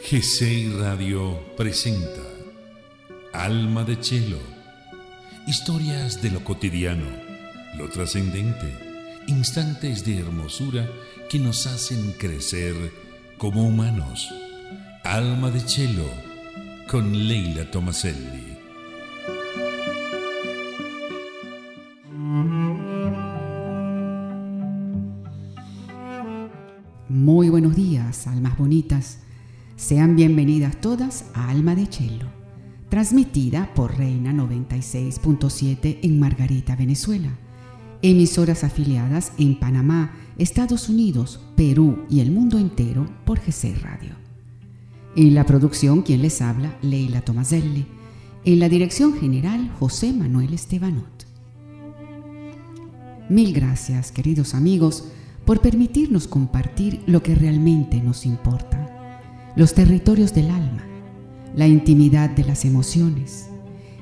GCI 0.00 0.72
Radio 0.78 1.38
presenta 1.56 2.22
Alma 3.34 3.84
de 3.84 4.00
Chelo. 4.00 4.38
Historias 5.46 6.22
de 6.22 6.30
lo 6.30 6.42
cotidiano, 6.44 7.04
lo 7.76 7.90
trascendente, 7.90 8.72
instantes 9.26 10.06
de 10.06 10.20
hermosura 10.20 10.88
que 11.28 11.38
nos 11.38 11.66
hacen 11.66 12.12
crecer 12.12 12.74
como 13.36 13.66
humanos. 13.66 14.32
Alma 15.04 15.50
de 15.50 15.62
Chelo 15.66 16.08
con 16.88 17.28
Leila 17.28 17.70
Tomaselli. 17.70 18.56
Muy 27.10 27.50
buenos 27.50 27.74
días, 27.76 28.26
almas 28.26 28.56
bonitas. 28.56 29.27
Sean 29.88 30.16
bienvenidas 30.16 30.78
todas 30.82 31.24
a 31.32 31.48
Alma 31.48 31.74
de 31.74 31.88
Chelo, 31.88 32.26
transmitida 32.90 33.72
por 33.74 33.96
Reina 33.96 34.34
96.7 34.34 36.00
en 36.02 36.20
Margarita, 36.20 36.76
Venezuela. 36.76 37.30
Emisoras 38.02 38.64
afiliadas 38.64 39.32
en 39.38 39.58
Panamá, 39.58 40.12
Estados 40.36 40.90
Unidos, 40.90 41.40
Perú 41.56 42.04
y 42.10 42.20
el 42.20 42.30
mundo 42.30 42.58
entero 42.58 43.08
por 43.24 43.40
GC 43.40 43.76
Radio. 43.80 44.10
En 45.16 45.34
la 45.34 45.46
producción, 45.46 46.02
quien 46.02 46.20
les 46.20 46.42
habla, 46.42 46.76
Leila 46.82 47.22
Tomaselli. 47.22 47.86
En 48.44 48.58
la 48.58 48.68
dirección 48.68 49.14
general, 49.14 49.70
José 49.78 50.12
Manuel 50.12 50.52
Estebanot. 50.52 51.26
Mil 53.30 53.54
gracias, 53.54 54.12
queridos 54.12 54.52
amigos, 54.52 55.04
por 55.46 55.62
permitirnos 55.62 56.28
compartir 56.28 57.02
lo 57.06 57.22
que 57.22 57.34
realmente 57.34 58.02
nos 58.02 58.26
importa 58.26 58.87
los 59.58 59.74
territorios 59.74 60.32
del 60.34 60.52
alma, 60.52 60.84
la 61.56 61.66
intimidad 61.66 62.30
de 62.30 62.44
las 62.44 62.64
emociones 62.64 63.48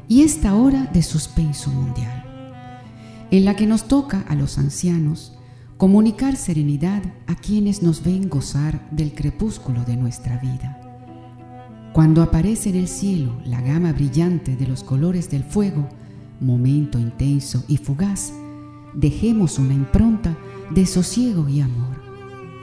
y 0.07 0.21
esta 0.21 0.55
hora 0.55 0.85
de 0.93 1.03
suspenso 1.03 1.71
mundial, 1.71 3.27
en 3.31 3.47
la 3.47 3.57
que 3.57 3.67
nos 3.67 3.89
toca 3.89 4.21
a 4.29 4.35
los 4.35 4.59
ancianos 4.59 5.33
comunicar 5.79 6.37
serenidad 6.37 7.03
a 7.27 7.37
quienes 7.37 7.83
nos 7.83 8.05
ven 8.05 8.29
gozar 8.29 8.87
del 8.91 9.15
crepúsculo 9.15 9.83
de 9.85 9.97
nuestra 9.97 10.37
vida. 10.37 10.79
Cuando 11.95 12.23
aparece 12.23 12.69
en 12.69 12.77
el 12.77 12.87
cielo 12.87 13.41
la 13.47 13.63
gama 13.63 13.95
brillante 13.95 14.57
de 14.57 14.67
los 14.67 14.85
colores 14.85 15.31
del 15.31 15.43
fuego, 15.43 15.89
momento 16.39 16.99
intenso 16.99 17.65
y 17.67 17.79
fugaz, 17.79 18.31
dejemos 18.95 19.59
una 19.59 19.73
impronta 19.73 20.37
de 20.75 20.85
sosiego 20.85 21.49
y 21.49 21.63
amor. 21.63 21.97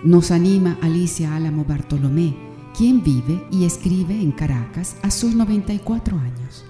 Nos 0.03 0.29
anima 0.29 0.77
Alicia 0.83 1.35
Álamo 1.35 1.65
Bartolomé, 1.65 2.52
quien 2.77 3.03
vive 3.03 3.45
y 3.51 3.65
escribe 3.65 4.19
en 4.19 4.31
Caracas 4.31 4.97
a 5.03 5.11
sus 5.11 5.35
94 5.35 6.17
años, 6.17 6.65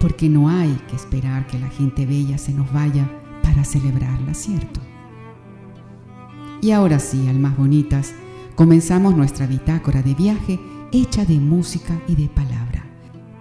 porque 0.00 0.28
no 0.28 0.48
hay 0.48 0.74
que 0.88 0.96
esperar 0.96 1.46
que 1.46 1.58
la 1.58 1.68
gente 1.68 2.04
bella 2.04 2.36
se 2.36 2.52
nos 2.52 2.72
vaya 2.72 3.08
para 3.42 3.64
celebrarla, 3.64 4.34
¿cierto? 4.34 4.80
Y 6.60 6.72
ahora 6.72 6.98
sí, 6.98 7.28
almas 7.28 7.56
bonitas, 7.56 8.12
comenzamos 8.56 9.16
nuestra 9.16 9.46
bitácora 9.46 10.02
de 10.02 10.14
viaje 10.14 10.58
hecha 10.90 11.24
de 11.24 11.38
música 11.38 12.00
y 12.08 12.16
de 12.16 12.28
palabra, 12.28 12.84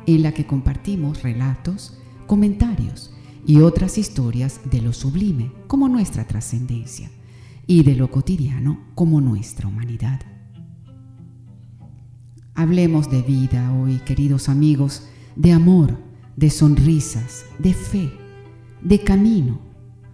en 0.05 0.21
la 0.21 0.31
que 0.31 0.45
compartimos 0.45 1.23
relatos, 1.23 1.97
comentarios 2.27 3.11
y 3.47 3.61
otras 3.61 3.97
historias 3.97 4.61
de 4.69 4.81
lo 4.81 4.93
sublime 4.93 5.51
como 5.67 5.89
nuestra 5.89 6.27
trascendencia 6.27 7.09
y 7.65 7.83
de 7.83 7.95
lo 7.95 8.11
cotidiano 8.11 8.79
como 8.93 9.21
nuestra 9.21 9.67
humanidad. 9.67 10.34
Hablemos 12.57 13.11
de 13.11 13.21
vida 13.21 13.73
hoy, 13.73 13.97
queridos 14.05 14.47
amigos, 14.47 15.03
de 15.35 15.51
amor, 15.51 15.97
de 16.37 16.49
sonrisas, 16.49 17.45
de 17.59 17.73
fe, 17.73 18.13
de 18.81 19.03
camino, 19.03 19.59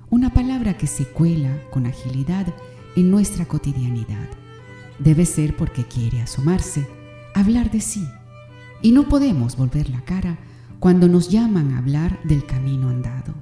una 0.09 0.33
palabra 0.33 0.75
que 0.75 0.87
se 0.87 1.05
cuela 1.05 1.55
con 1.69 1.85
agilidad 1.85 2.51
en 2.95 3.11
nuestra 3.11 3.45
cotidianidad. 3.45 4.27
Debe 4.97 5.27
ser 5.27 5.55
porque 5.55 5.83
quiere 5.83 6.19
asomarse, 6.19 6.87
hablar 7.35 7.69
de 7.69 7.79
sí. 7.79 8.07
Y 8.81 8.91
no 8.91 9.07
podemos 9.07 9.55
volver 9.55 9.91
la 9.91 10.01
cara 10.01 10.39
cuando 10.79 11.07
nos 11.07 11.29
llaman 11.29 11.73
a 11.73 11.77
hablar 11.77 12.19
del 12.23 12.43
camino 12.47 12.89
andado, 12.89 13.35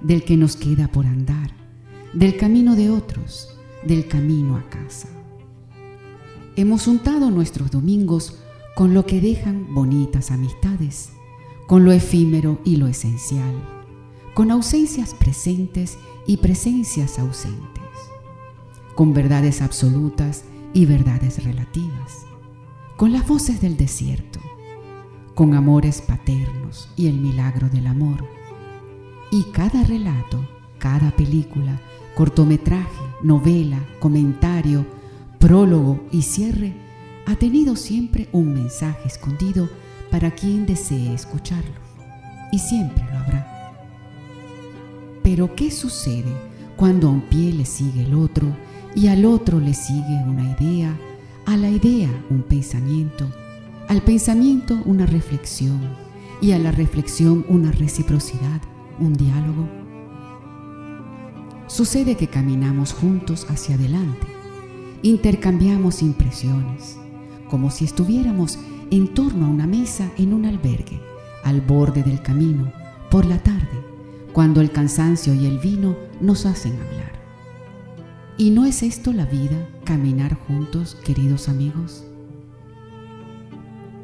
del 0.00 0.22
que 0.22 0.36
nos 0.36 0.54
queda 0.54 0.86
por 0.86 1.06
andar, 1.06 1.50
del 2.12 2.36
camino 2.36 2.76
de 2.76 2.88
otros, 2.88 3.58
del 3.84 4.06
camino 4.06 4.56
a 4.56 4.62
casa. 4.70 5.08
Hemos 6.54 6.86
untado 6.86 7.32
nuestros 7.32 7.72
domingos 7.72 8.43
con 8.74 8.92
lo 8.92 9.06
que 9.06 9.20
dejan 9.20 9.72
bonitas 9.72 10.32
amistades, 10.32 11.12
con 11.68 11.84
lo 11.84 11.92
efímero 11.92 12.58
y 12.64 12.76
lo 12.76 12.88
esencial, 12.88 13.54
con 14.34 14.50
ausencias 14.50 15.14
presentes 15.14 15.96
y 16.26 16.38
presencias 16.38 17.20
ausentes, 17.20 17.84
con 18.96 19.14
verdades 19.14 19.62
absolutas 19.62 20.44
y 20.72 20.86
verdades 20.86 21.44
relativas, 21.44 22.26
con 22.96 23.12
las 23.12 23.28
voces 23.28 23.60
del 23.60 23.76
desierto, 23.76 24.40
con 25.36 25.54
amores 25.54 26.00
paternos 26.00 26.88
y 26.96 27.06
el 27.06 27.14
milagro 27.20 27.68
del 27.68 27.86
amor. 27.86 28.24
Y 29.30 29.44
cada 29.52 29.84
relato, 29.84 30.44
cada 30.78 31.12
película, 31.12 31.80
cortometraje, 32.16 33.02
novela, 33.22 33.78
comentario, 34.00 34.84
prólogo 35.38 36.00
y 36.10 36.22
cierre 36.22 36.83
ha 37.26 37.36
tenido 37.36 37.76
siempre 37.76 38.28
un 38.32 38.52
mensaje 38.52 39.08
escondido 39.08 39.68
para 40.10 40.30
quien 40.30 40.66
desee 40.66 41.14
escucharlo, 41.14 41.74
y 42.52 42.58
siempre 42.58 43.04
lo 43.10 43.18
habrá. 43.18 43.72
Pero 45.22 45.54
¿qué 45.54 45.70
sucede 45.70 46.32
cuando 46.76 47.08
a 47.08 47.10
un 47.10 47.22
pie 47.22 47.52
le 47.52 47.64
sigue 47.64 48.02
el 48.02 48.14
otro 48.14 48.46
y 48.94 49.08
al 49.08 49.24
otro 49.24 49.58
le 49.58 49.74
sigue 49.74 50.22
una 50.26 50.56
idea, 50.58 50.96
a 51.46 51.56
la 51.56 51.70
idea 51.70 52.10
un 52.30 52.42
pensamiento, 52.42 53.26
al 53.88 54.02
pensamiento 54.02 54.78
una 54.84 55.06
reflexión 55.06 55.80
y 56.40 56.52
a 56.52 56.58
la 56.58 56.72
reflexión 56.72 57.44
una 57.48 57.72
reciprocidad, 57.72 58.60
un 59.00 59.14
diálogo? 59.14 59.68
Sucede 61.66 62.16
que 62.16 62.28
caminamos 62.28 62.92
juntos 62.92 63.46
hacia 63.48 63.76
adelante, 63.76 64.26
intercambiamos 65.02 66.02
impresiones, 66.02 66.98
como 67.50 67.70
si 67.70 67.84
estuviéramos 67.84 68.58
en 68.90 69.14
torno 69.14 69.46
a 69.46 69.48
una 69.48 69.66
mesa 69.66 70.10
en 70.18 70.34
un 70.34 70.46
albergue, 70.46 71.00
al 71.42 71.60
borde 71.60 72.02
del 72.02 72.22
camino, 72.22 72.72
por 73.10 73.24
la 73.26 73.38
tarde, 73.38 73.84
cuando 74.32 74.60
el 74.60 74.70
cansancio 74.70 75.34
y 75.34 75.46
el 75.46 75.58
vino 75.58 75.96
nos 76.20 76.46
hacen 76.46 76.72
hablar. 76.72 77.12
¿Y 78.36 78.50
no 78.50 78.64
es 78.64 78.82
esto 78.82 79.12
la 79.12 79.26
vida, 79.26 79.68
caminar 79.84 80.34
juntos, 80.34 80.96
queridos 81.04 81.48
amigos? 81.48 82.04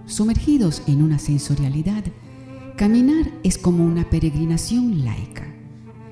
Sumergidos 0.07 0.83
en 0.87 1.03
una 1.03 1.19
sensorialidad, 1.19 2.05
caminar 2.77 3.31
es 3.43 3.59
como 3.59 3.84
una 3.84 4.09
peregrinación 4.09 5.05
laica. 5.05 5.47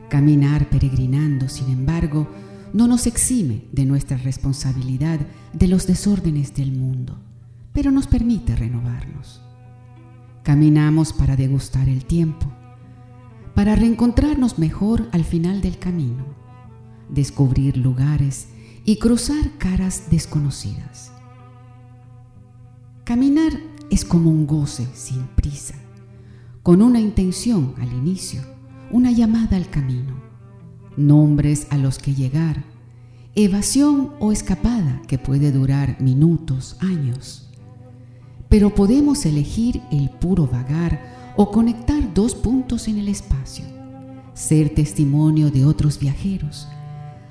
Caminar 0.08 0.68
peregrinando, 0.70 1.48
sin 1.48 1.70
embargo, 1.70 2.28
no 2.72 2.86
nos 2.86 3.06
exime 3.06 3.64
de 3.72 3.84
nuestra 3.84 4.16
responsabilidad 4.16 5.20
de 5.52 5.68
los 5.68 5.86
desórdenes 5.86 6.54
del 6.54 6.72
mundo, 6.72 7.18
pero 7.72 7.90
nos 7.90 8.06
permite 8.06 8.54
renovarnos. 8.56 9.40
Caminamos 10.42 11.12
para 11.12 11.36
degustar 11.36 11.88
el 11.88 12.04
tiempo, 12.04 12.52
para 13.54 13.74
reencontrarnos 13.74 14.58
mejor 14.58 15.08
al 15.12 15.24
final 15.24 15.60
del 15.60 15.78
camino, 15.78 16.24
descubrir 17.08 17.76
lugares 17.76 18.48
y 18.84 18.98
cruzar 18.98 19.56
caras 19.58 20.04
desconocidas. 20.10 21.12
Caminar 23.04 23.52
es 23.90 24.04
como 24.04 24.30
un 24.30 24.46
goce 24.46 24.86
sin 24.94 25.26
prisa, 25.28 25.74
con 26.62 26.82
una 26.82 27.00
intención 27.00 27.74
al 27.80 27.92
inicio, 27.92 28.42
una 28.90 29.10
llamada 29.10 29.56
al 29.56 29.70
camino 29.70 30.27
nombres 30.98 31.66
a 31.70 31.78
los 31.78 31.98
que 31.98 32.14
llegar, 32.14 32.64
evasión 33.34 34.10
o 34.18 34.32
escapada 34.32 35.00
que 35.06 35.18
puede 35.18 35.52
durar 35.52 36.00
minutos, 36.00 36.76
años. 36.80 37.48
Pero 38.48 38.74
podemos 38.74 39.24
elegir 39.24 39.80
el 39.92 40.10
puro 40.10 40.46
vagar 40.46 41.34
o 41.36 41.50
conectar 41.50 42.12
dos 42.14 42.34
puntos 42.34 42.88
en 42.88 42.98
el 42.98 43.08
espacio, 43.08 43.64
ser 44.34 44.70
testimonio 44.70 45.50
de 45.50 45.64
otros 45.64 46.00
viajeros, 46.00 46.66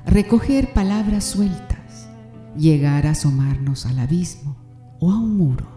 recoger 0.06 0.74
palabras 0.74 1.26
sueltas, 1.26 2.08
llegar 2.58 3.06
a 3.06 3.12
asomarnos 3.12 3.86
al 3.86 4.00
abismo 4.00 4.56
o 5.00 5.12
a 5.12 5.18
un 5.18 5.38
muro. 5.38 5.68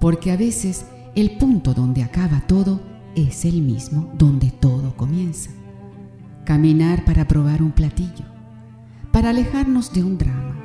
Porque 0.00 0.30
a 0.30 0.36
veces 0.36 0.86
el 1.16 1.38
punto 1.38 1.74
donde 1.74 2.02
acaba 2.02 2.42
todo 2.46 2.80
es 3.14 3.44
el 3.44 3.62
mismo 3.62 4.12
donde 4.16 4.50
todo 4.50 4.96
comienza 4.96 5.50
caminar 6.44 7.04
para 7.04 7.28
probar 7.28 7.62
un 7.62 7.70
platillo, 7.70 8.24
para 9.12 9.30
alejarnos 9.30 9.92
de 9.92 10.02
un 10.02 10.18
drama, 10.18 10.56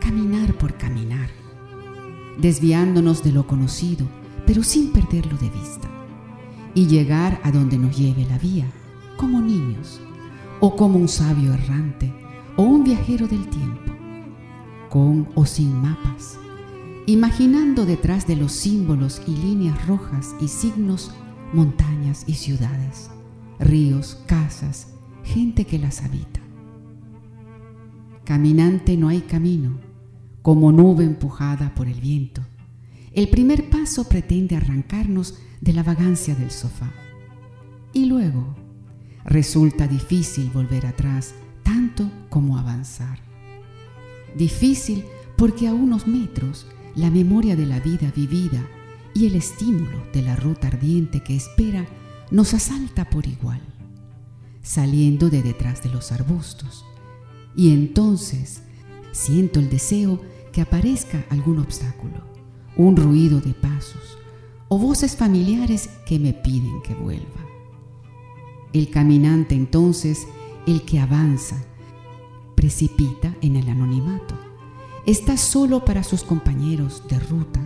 caminar 0.00 0.54
por 0.54 0.78
caminar, 0.78 1.28
desviándonos 2.40 3.22
de 3.22 3.32
lo 3.32 3.46
conocido, 3.46 4.06
pero 4.46 4.62
sin 4.62 4.92
perderlo 4.92 5.36
de 5.36 5.50
vista, 5.50 5.88
y 6.74 6.86
llegar 6.86 7.38
a 7.42 7.50
donde 7.50 7.76
nos 7.76 7.98
lleve 7.98 8.24
la 8.24 8.38
vía, 8.38 8.66
como 9.18 9.42
niños, 9.42 10.00
o 10.60 10.74
como 10.74 10.98
un 10.98 11.08
sabio 11.08 11.52
errante, 11.52 12.10
o 12.56 12.62
un 12.62 12.82
viajero 12.82 13.28
del 13.28 13.46
tiempo, 13.48 13.92
con 14.88 15.28
o 15.34 15.44
sin 15.44 15.82
mapas, 15.82 16.38
imaginando 17.06 17.84
detrás 17.84 18.26
de 18.26 18.36
los 18.36 18.52
símbolos 18.52 19.20
y 19.26 19.36
líneas 19.36 19.86
rojas 19.86 20.34
y 20.40 20.48
signos 20.48 21.10
montañas 21.52 22.24
y 22.26 22.34
ciudades, 22.34 23.10
ríos, 23.58 24.22
casas, 24.26 24.93
gente 25.24 25.64
que 25.64 25.78
las 25.78 26.02
habita. 26.02 26.40
Caminante 28.24 28.96
no 28.96 29.08
hay 29.08 29.20
camino, 29.22 29.80
como 30.42 30.72
nube 30.72 31.04
empujada 31.04 31.74
por 31.74 31.88
el 31.88 32.00
viento. 32.00 32.42
El 33.12 33.28
primer 33.28 33.70
paso 33.70 34.08
pretende 34.08 34.56
arrancarnos 34.56 35.38
de 35.60 35.72
la 35.72 35.82
vagancia 35.82 36.34
del 36.34 36.50
sofá. 36.50 36.92
Y 37.92 38.06
luego 38.06 38.56
resulta 39.24 39.86
difícil 39.86 40.50
volver 40.52 40.86
atrás 40.86 41.34
tanto 41.62 42.10
como 42.28 42.58
avanzar. 42.58 43.18
Difícil 44.36 45.04
porque 45.36 45.68
a 45.68 45.74
unos 45.74 46.06
metros 46.06 46.66
la 46.94 47.10
memoria 47.10 47.56
de 47.56 47.66
la 47.66 47.80
vida 47.80 48.12
vivida 48.14 48.64
y 49.14 49.26
el 49.26 49.36
estímulo 49.36 50.04
de 50.12 50.22
la 50.22 50.36
ruta 50.36 50.68
ardiente 50.68 51.20
que 51.20 51.36
espera 51.36 51.86
nos 52.30 52.52
asalta 52.54 53.08
por 53.08 53.26
igual, 53.26 53.60
saliendo 54.64 55.30
de 55.30 55.42
detrás 55.42 55.84
de 55.84 55.90
los 55.90 56.10
arbustos. 56.10 56.84
Y 57.54 57.72
entonces 57.72 58.62
siento 59.12 59.60
el 59.60 59.70
deseo 59.70 60.20
que 60.52 60.60
aparezca 60.60 61.24
algún 61.30 61.60
obstáculo, 61.60 62.24
un 62.76 62.96
ruido 62.96 63.40
de 63.40 63.54
pasos 63.54 64.18
o 64.68 64.78
voces 64.78 65.16
familiares 65.16 65.88
que 66.06 66.18
me 66.18 66.32
piden 66.32 66.82
que 66.82 66.94
vuelva. 66.94 67.44
El 68.72 68.90
caminante 68.90 69.54
entonces, 69.54 70.26
el 70.66 70.82
que 70.82 70.98
avanza, 70.98 71.62
precipita 72.56 73.36
en 73.40 73.56
el 73.56 73.68
anonimato. 73.68 74.34
Está 75.06 75.36
solo 75.36 75.84
para 75.84 76.02
sus 76.02 76.24
compañeros 76.24 77.02
de 77.08 77.20
ruta 77.20 77.60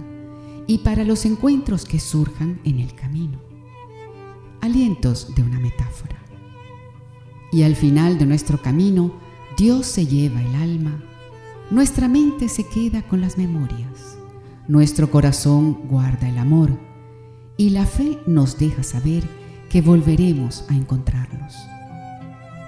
y 0.67 0.79
para 0.79 1.05
los 1.05 1.25
encuentros 1.25 1.85
que 1.85 2.01
surjan 2.01 2.61
en 2.65 2.81
el 2.81 2.95
camino. 2.95 3.39
Alientos 4.61 5.35
de 5.35 5.43
una 5.43 5.61
metáfora. 5.61 6.18
Y 7.51 7.63
al 7.63 7.77
final 7.77 8.19
de 8.19 8.27
nuestro 8.27 8.61
camino, 8.61 9.13
Dios 9.57 9.87
se 9.87 10.07
lleva 10.07 10.43
el 10.43 10.55
alma, 10.55 11.03
nuestra 11.71 12.09
mente 12.09 12.49
se 12.49 12.67
queda 12.67 13.03
con 13.03 13.21
las 13.21 13.39
memorias, 13.39 14.19
nuestro 14.69 15.11
corazón 15.11 15.81
guarda 15.89 16.29
el 16.29 16.39
amor. 16.39 16.71
Y 17.57 17.71
la 17.71 17.87
fe 17.87 18.19
nos 18.27 18.59
deja 18.59 18.83
saber 18.83 19.25
que 19.69 19.83
volveremos 19.83 20.65
a 20.69 20.75
encontrarnos. 20.75 21.57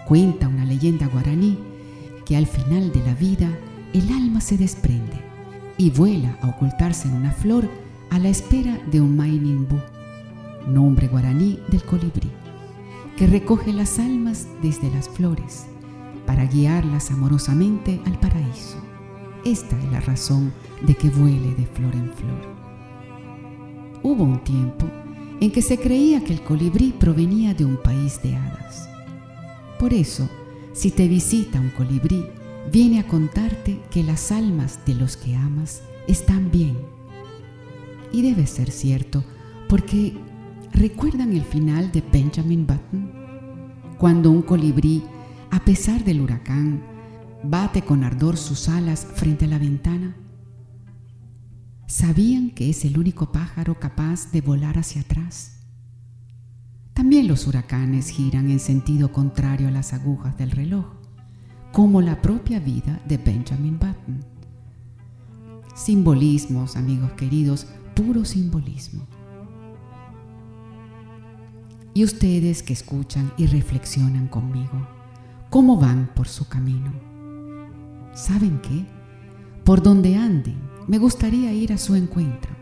Cuenta 0.06 0.48
una 0.48 0.64
leyenda 0.64 1.06
guaraní 1.06 1.58
que 2.26 2.36
al 2.36 2.46
final 2.46 2.92
de 2.92 3.00
la 3.04 3.14
vida 3.14 3.48
el 3.92 4.12
alma 4.12 4.40
se 4.40 4.56
desprende 4.56 5.20
y 5.78 5.90
vuela 5.90 6.36
a 6.42 6.48
ocultarse 6.48 7.08
en 7.08 7.14
una 7.14 7.32
flor 7.32 7.68
a 8.10 8.18
la 8.18 8.28
espera 8.28 8.78
de 8.90 9.00
un 9.00 9.16
Mainimbu, 9.16 9.80
nombre 10.66 11.08
guaraní 11.08 11.58
del 11.68 11.82
colibrí, 11.84 12.30
que 13.20 13.26
recoge 13.26 13.74
las 13.74 13.98
almas 13.98 14.48
desde 14.62 14.90
las 14.90 15.06
flores 15.06 15.66
para 16.24 16.46
guiarlas 16.46 17.10
amorosamente 17.10 18.00
al 18.06 18.18
paraíso. 18.18 18.78
Esta 19.44 19.78
es 19.78 19.92
la 19.92 20.00
razón 20.00 20.54
de 20.80 20.94
que 20.94 21.10
vuele 21.10 21.54
de 21.54 21.66
flor 21.66 21.94
en 21.96 22.10
flor. 22.14 22.40
Hubo 24.02 24.24
un 24.24 24.42
tiempo 24.42 24.86
en 25.38 25.52
que 25.52 25.60
se 25.60 25.78
creía 25.78 26.24
que 26.24 26.32
el 26.32 26.40
colibrí 26.40 26.94
provenía 26.98 27.52
de 27.52 27.66
un 27.66 27.76
país 27.76 28.22
de 28.22 28.36
hadas. 28.36 28.88
Por 29.78 29.92
eso, 29.92 30.26
si 30.72 30.90
te 30.90 31.06
visita 31.06 31.60
un 31.60 31.68
colibrí, 31.68 32.24
viene 32.72 33.00
a 33.00 33.06
contarte 33.06 33.82
que 33.90 34.02
las 34.02 34.32
almas 34.32 34.80
de 34.86 34.94
los 34.94 35.18
que 35.18 35.36
amas 35.36 35.82
están 36.08 36.50
bien 36.50 36.78
y 38.12 38.22
debe 38.22 38.46
ser 38.46 38.70
cierto, 38.70 39.22
porque 39.68 40.14
¿recuerdan 40.72 41.32
el 41.32 41.44
final 41.44 41.92
de 41.92 42.00
Benjamin 42.00 42.66
Button? 42.66 43.12
Cuando 43.98 44.30
un 44.30 44.42
colibrí, 44.42 45.02
a 45.50 45.60
pesar 45.64 46.04
del 46.04 46.20
huracán, 46.20 46.82
bate 47.42 47.82
con 47.82 48.04
ardor 48.04 48.36
sus 48.36 48.68
alas 48.68 49.06
frente 49.14 49.44
a 49.44 49.48
la 49.48 49.58
ventana. 49.58 50.16
¿Sabían 51.86 52.50
que 52.50 52.70
es 52.70 52.84
el 52.84 52.98
único 52.98 53.32
pájaro 53.32 53.78
capaz 53.78 54.30
de 54.32 54.40
volar 54.40 54.78
hacia 54.78 55.02
atrás? 55.02 55.60
También 56.94 57.28
los 57.28 57.46
huracanes 57.46 58.10
giran 58.10 58.50
en 58.50 58.60
sentido 58.60 59.10
contrario 59.10 59.68
a 59.68 59.70
las 59.70 59.92
agujas 59.92 60.36
del 60.38 60.50
reloj, 60.50 60.86
como 61.72 62.00
la 62.00 62.20
propia 62.22 62.60
vida 62.60 63.00
de 63.08 63.16
Benjamin 63.16 63.78
Button. 63.78 64.24
Simbolismos, 65.74 66.76
amigos 66.76 67.12
queridos, 67.12 67.66
puro 67.94 68.24
simbolismo. 68.24 69.06
Y 71.92 72.04
ustedes 72.04 72.62
que 72.62 72.72
escuchan 72.72 73.32
y 73.36 73.46
reflexionan 73.46 74.28
conmigo, 74.28 74.86
¿cómo 75.50 75.76
van 75.76 76.10
por 76.14 76.28
su 76.28 76.48
camino? 76.48 76.92
¿Saben 78.14 78.60
qué? 78.60 78.86
Por 79.64 79.82
donde 79.82 80.16
anden, 80.16 80.58
me 80.86 80.98
gustaría 80.98 81.52
ir 81.52 81.72
a 81.72 81.78
su 81.78 81.96
encuentro 81.96 82.52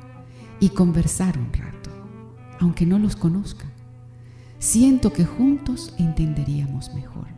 y 0.61 0.71
conversar 0.71 1.39
un 1.39 1.53
rato, 1.53 1.91
aunque 2.59 2.87
no 2.87 2.99
los 2.99 3.17
conozca. 3.17 3.67
Siento 4.59 5.13
que 5.13 5.25
juntos 5.25 5.95
entenderíamos 5.99 6.95
mejor. 6.95 7.29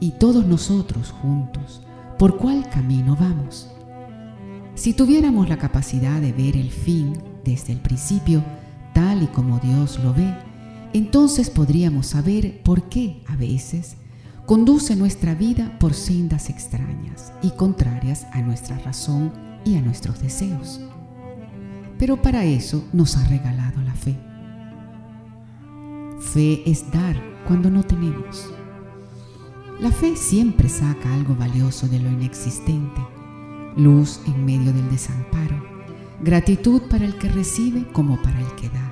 Y 0.00 0.12
todos 0.12 0.46
nosotros 0.46 1.10
juntos, 1.10 1.82
¿por 2.18 2.36
cuál 2.36 2.68
camino 2.68 3.16
vamos? 3.16 3.68
Si 4.74 4.94
tuviéramos 4.94 5.48
la 5.48 5.56
capacidad 5.56 6.20
de 6.20 6.32
ver 6.32 6.56
el 6.56 6.70
fin 6.70 7.20
desde 7.44 7.72
el 7.72 7.80
principio, 7.80 8.44
tal 8.98 9.22
y 9.22 9.28
como 9.28 9.60
Dios 9.60 10.00
lo 10.02 10.12
ve, 10.12 10.34
entonces 10.92 11.50
podríamos 11.50 12.08
saber 12.08 12.60
por 12.64 12.88
qué 12.88 13.22
a 13.28 13.36
veces 13.36 13.96
conduce 14.44 14.96
nuestra 14.96 15.36
vida 15.36 15.78
por 15.78 15.94
sendas 15.94 16.50
extrañas 16.50 17.32
y 17.40 17.50
contrarias 17.52 18.26
a 18.32 18.42
nuestra 18.42 18.76
razón 18.78 19.32
y 19.64 19.76
a 19.76 19.82
nuestros 19.82 20.20
deseos. 20.20 20.80
Pero 21.96 22.20
para 22.20 22.44
eso 22.44 22.84
nos 22.92 23.16
ha 23.16 23.24
regalado 23.28 23.80
la 23.82 23.94
fe. 23.94 24.18
Fe 26.18 26.68
es 26.68 26.90
dar 26.90 27.14
cuando 27.46 27.70
no 27.70 27.84
tenemos. 27.84 28.50
La 29.80 29.92
fe 29.92 30.16
siempre 30.16 30.68
saca 30.68 31.14
algo 31.14 31.36
valioso 31.36 31.86
de 31.86 32.00
lo 32.00 32.10
inexistente 32.10 33.00
luz 33.76 34.18
en 34.26 34.44
medio 34.44 34.72
del 34.72 34.90
desamparo, 34.90 35.62
gratitud 36.20 36.82
para 36.90 37.04
el 37.04 37.16
que 37.16 37.28
recibe 37.28 37.86
como 37.92 38.20
para 38.20 38.40
el 38.40 38.54
que 38.56 38.68
da. 38.70 38.87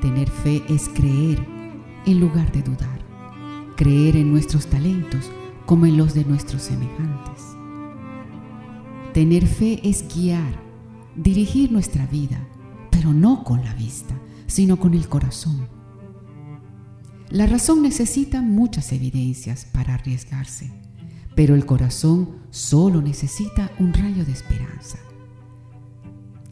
Tener 0.00 0.30
fe 0.30 0.62
es 0.68 0.88
creer 0.88 1.46
en 2.06 2.20
lugar 2.20 2.50
de 2.52 2.62
dudar, 2.62 3.00
creer 3.76 4.16
en 4.16 4.30
nuestros 4.30 4.66
talentos 4.66 5.30
como 5.66 5.86
en 5.86 5.96
los 5.96 6.14
de 6.14 6.24
nuestros 6.24 6.62
semejantes. 6.62 7.56
Tener 9.12 9.46
fe 9.46 9.80
es 9.82 10.04
guiar, 10.14 10.60
dirigir 11.16 11.72
nuestra 11.72 12.06
vida, 12.06 12.46
pero 12.90 13.12
no 13.12 13.44
con 13.44 13.62
la 13.64 13.74
vista, 13.74 14.14
sino 14.46 14.78
con 14.78 14.94
el 14.94 15.08
corazón. 15.08 15.68
La 17.28 17.46
razón 17.46 17.82
necesita 17.82 18.42
muchas 18.42 18.92
evidencias 18.92 19.66
para 19.66 19.94
arriesgarse 19.94 20.70
pero 21.34 21.54
el 21.54 21.64
corazón 21.64 22.40
solo 22.50 23.00
necesita 23.00 23.70
un 23.78 23.92
rayo 23.92 24.24
de 24.24 24.32
esperanza. 24.32 24.98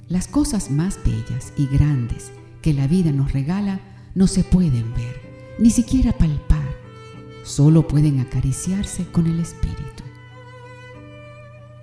Las 0.09 0.27
cosas 0.27 0.71
más 0.71 0.99
bellas 1.05 1.53
y 1.59 1.67
grandes 1.67 2.33
que 2.63 2.73
la 2.73 2.87
vida 2.87 3.13
nos 3.13 3.33
regala 3.33 3.81
no 4.15 4.27
se 4.27 4.45
pueden 4.45 4.93
ver, 4.95 5.57
ni 5.59 5.71
siquiera 5.71 6.13
palpar, 6.13 6.69
solo 7.45 7.87
pueden 7.87 8.21
acariciarse 8.21 9.05
con 9.07 9.27
el 9.27 9.41
espíritu. 9.41 10.03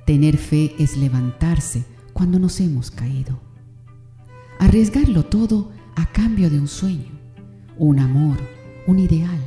Tener 0.06 0.38
fe 0.38 0.76
es 0.78 0.98
levantarse 0.98 1.84
cuando 2.14 2.40
nos 2.40 2.60
hemos 2.60 2.92
caído, 2.92 3.40
arriesgarlo 4.60 5.26
todo 5.26 5.72
a 5.96 6.06
cambio 6.12 6.50
de 6.50 6.60
un 6.60 6.68
sueño, 6.68 7.12
un 7.78 8.00
amor, 8.00 8.38
un 8.88 9.00
ideal. 9.00 9.40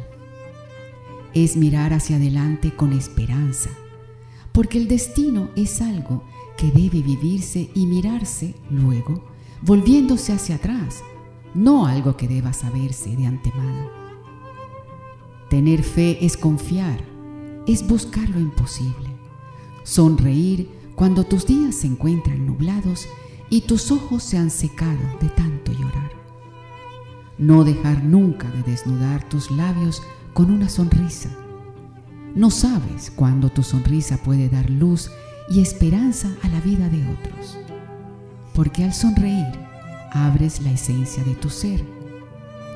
Es 1.35 1.57
mirar 1.57 1.93
hacia 1.93 2.17
adelante 2.17 2.75
con 2.75 2.93
esperanza, 2.93 3.71
porque 4.53 4.79
el 4.79 4.89
destino 4.89 5.51
es 5.57 5.81
algo 5.81 6.25
que 6.57 6.73
debe 6.73 7.03
vivirse 7.03 7.71
y 7.75 7.87
mirarse 7.87 8.55
luego, 8.71 9.25
volviéndose 9.63 10.33
hacia 10.33 10.57
atrás, 10.57 11.03
no 11.55 11.87
algo 11.87 12.17
que 12.17 12.29
deba 12.29 12.53
saberse 12.53 13.17
de 13.17 13.27
antemano. 13.27 13.91
Tener 15.49 15.83
fe 15.83 16.25
es 16.25 16.37
confiar, 16.37 17.01
es 17.67 17.87
buscar 17.87 18.29
lo 18.29 18.41
imposible, 18.41 19.11
sonreír 19.83 20.71
cuando 20.95 21.25
tus 21.25 21.47
días 21.47 21.77
se 21.77 21.87
encuentran 21.87 22.47
nublados 22.47 23.07
y 23.51 23.63
tus 23.63 23.91
ojos 23.91 24.23
se 24.23 24.37
han 24.37 24.51
secado 24.51 24.99
de 25.21 25.29
tanto 25.29 25.73
llorar. 25.73 26.11
No 27.39 27.65
dejar 27.65 28.03
nunca 28.03 28.51
de 28.51 28.63
desnudar 28.65 29.27
tus 29.29 29.51
labios 29.51 30.03
con 30.35 30.51
una 30.51 30.69
sonrisa. 30.69 31.31
No 32.35 32.51
sabes 32.51 33.11
cuándo 33.15 33.49
tu 33.49 33.63
sonrisa 33.63 34.19
puede 34.19 34.49
dar 34.49 34.69
luz 34.69 35.11
y 35.49 35.61
esperanza 35.61 36.29
a 36.43 36.49
la 36.49 36.61
vida 36.61 36.89
de 36.89 37.03
otros. 37.11 37.59
Porque 38.55 38.85
al 38.85 38.93
sonreír 38.93 39.68
abres 40.13 40.61
la 40.63 40.71
esencia 40.71 41.23
de 41.25 41.35
tu 41.35 41.51
ser. 41.51 41.85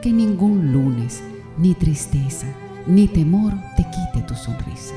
Que 0.02 0.12
ningún 0.12 0.72
lunes, 0.72 1.22
ni 1.58 1.74
tristeza, 1.74 2.46
ni 2.86 3.08
temor 3.08 3.52
te 3.76 3.84
quite 3.84 4.26
tu 4.26 4.34
sonrisa. 4.34 4.94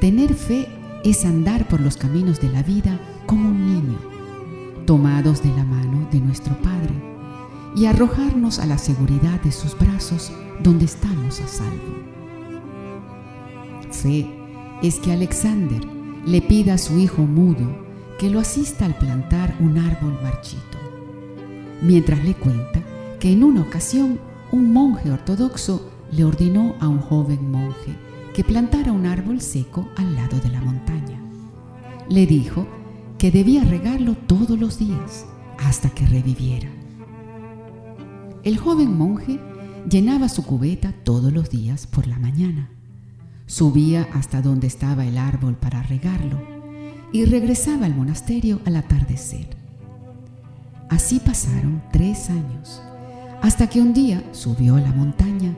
Tener 0.00 0.34
fe 0.34 0.68
es 1.04 1.24
andar 1.24 1.66
por 1.68 1.80
los 1.80 1.96
caminos 1.96 2.40
de 2.40 2.50
la 2.50 2.62
vida 2.62 2.98
como 3.26 3.48
un 3.48 3.66
niño, 3.66 3.98
tomados 4.86 5.42
de 5.42 5.50
la 5.50 5.64
mano 5.64 6.08
de 6.10 6.20
nuestro 6.20 6.54
Padre, 6.62 6.94
y 7.76 7.86
arrojarnos 7.86 8.58
a 8.58 8.66
la 8.66 8.78
seguridad 8.78 9.40
de 9.42 9.52
sus 9.52 9.76
brazos 9.78 10.32
donde 10.62 10.84
estamos 10.84 11.40
a 11.40 11.48
salvo. 11.48 12.04
Fe 13.90 14.30
es 14.82 14.96
que 14.96 15.12
Alexander 15.12 15.80
le 16.26 16.40
pida 16.42 16.74
a 16.74 16.78
su 16.78 16.98
hijo 16.98 17.22
mudo 17.22 17.83
que 18.18 18.30
lo 18.30 18.40
asista 18.40 18.86
al 18.86 18.94
plantar 18.96 19.56
un 19.60 19.78
árbol 19.78 20.18
marchito, 20.22 20.78
mientras 21.82 22.24
le 22.24 22.34
cuenta 22.34 22.80
que 23.18 23.32
en 23.32 23.42
una 23.42 23.62
ocasión 23.62 24.20
un 24.52 24.72
monje 24.72 25.10
ortodoxo 25.10 25.90
le 26.12 26.24
ordenó 26.24 26.74
a 26.80 26.88
un 26.88 27.00
joven 27.00 27.50
monje 27.50 27.96
que 28.34 28.44
plantara 28.44 28.92
un 28.92 29.06
árbol 29.06 29.40
seco 29.40 29.88
al 29.96 30.14
lado 30.14 30.38
de 30.38 30.48
la 30.48 30.60
montaña. 30.60 31.20
Le 32.08 32.26
dijo 32.26 32.66
que 33.18 33.30
debía 33.30 33.64
regarlo 33.64 34.14
todos 34.14 34.58
los 34.58 34.78
días 34.78 35.26
hasta 35.58 35.90
que 35.90 36.06
reviviera. 36.06 36.68
El 38.42 38.58
joven 38.58 38.96
monje 38.96 39.40
llenaba 39.88 40.28
su 40.28 40.44
cubeta 40.44 40.92
todos 41.04 41.32
los 41.32 41.50
días 41.50 41.86
por 41.86 42.06
la 42.06 42.18
mañana. 42.18 42.68
Subía 43.46 44.08
hasta 44.12 44.42
donde 44.42 44.66
estaba 44.66 45.06
el 45.06 45.18
árbol 45.18 45.54
para 45.54 45.82
regarlo 45.82 46.53
y 47.14 47.26
regresaba 47.26 47.86
al 47.86 47.94
monasterio 47.94 48.60
al 48.64 48.74
atardecer. 48.74 49.46
Así 50.88 51.20
pasaron 51.20 51.80
tres 51.92 52.28
años, 52.28 52.82
hasta 53.40 53.68
que 53.68 53.80
un 53.80 53.94
día 53.94 54.20
subió 54.32 54.74
a 54.74 54.80
la 54.80 54.90
montaña 54.90 55.54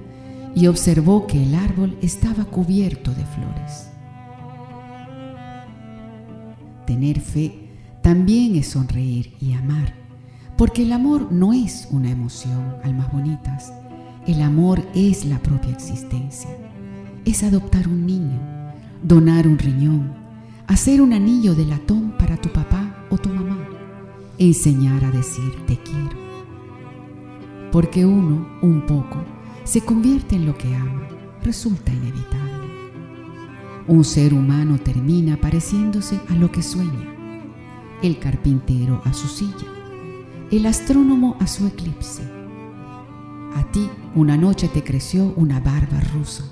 y 0.54 0.66
observó 0.66 1.26
que 1.26 1.42
el 1.42 1.54
árbol 1.54 1.96
estaba 2.02 2.44
cubierto 2.44 3.10
de 3.12 3.24
flores. 3.24 3.88
Tener 6.86 7.20
fe 7.20 7.70
también 8.02 8.54
es 8.56 8.68
sonreír 8.68 9.32
y 9.40 9.54
amar, 9.54 9.94
porque 10.58 10.82
el 10.82 10.92
amor 10.92 11.32
no 11.32 11.54
es 11.54 11.88
una 11.90 12.10
emoción, 12.10 12.76
almas 12.84 13.10
bonitas, 13.10 13.72
el 14.26 14.42
amor 14.42 14.86
es 14.94 15.24
la 15.24 15.38
propia 15.38 15.72
existencia. 15.72 16.50
Es 17.24 17.42
adoptar 17.42 17.88
un 17.88 18.04
niño, 18.04 18.40
donar 19.02 19.48
un 19.48 19.56
riñón, 19.56 20.25
hacer 20.66 21.00
un 21.00 21.12
anillo 21.12 21.54
de 21.54 21.64
latón 21.64 22.14
para 22.18 22.36
tu 22.36 22.48
papá 22.48 23.06
o 23.10 23.16
tu 23.16 23.28
mamá, 23.28 23.56
enseñar 24.36 25.04
a 25.04 25.10
decir 25.10 25.54
te 25.66 25.78
quiero. 25.78 26.26
Porque 27.70 28.04
uno, 28.04 28.48
un 28.62 28.84
poco, 28.86 29.18
se 29.64 29.82
convierte 29.82 30.34
en 30.34 30.46
lo 30.46 30.56
que 30.58 30.74
ama, 30.74 31.08
resulta 31.42 31.92
inevitable. 31.92 32.66
Un 33.86 34.04
ser 34.04 34.34
humano 34.34 34.78
termina 34.78 35.36
pareciéndose 35.40 36.20
a 36.28 36.34
lo 36.34 36.50
que 36.50 36.62
sueña, 36.62 37.12
el 38.02 38.18
carpintero 38.18 39.00
a 39.04 39.12
su 39.12 39.28
silla, 39.28 39.68
el 40.50 40.66
astrónomo 40.66 41.36
a 41.38 41.46
su 41.46 41.66
eclipse. 41.66 42.22
A 43.54 43.62
ti 43.70 43.88
una 44.16 44.36
noche 44.36 44.68
te 44.68 44.82
creció 44.82 45.32
una 45.36 45.60
barba 45.60 46.00
rusa, 46.12 46.44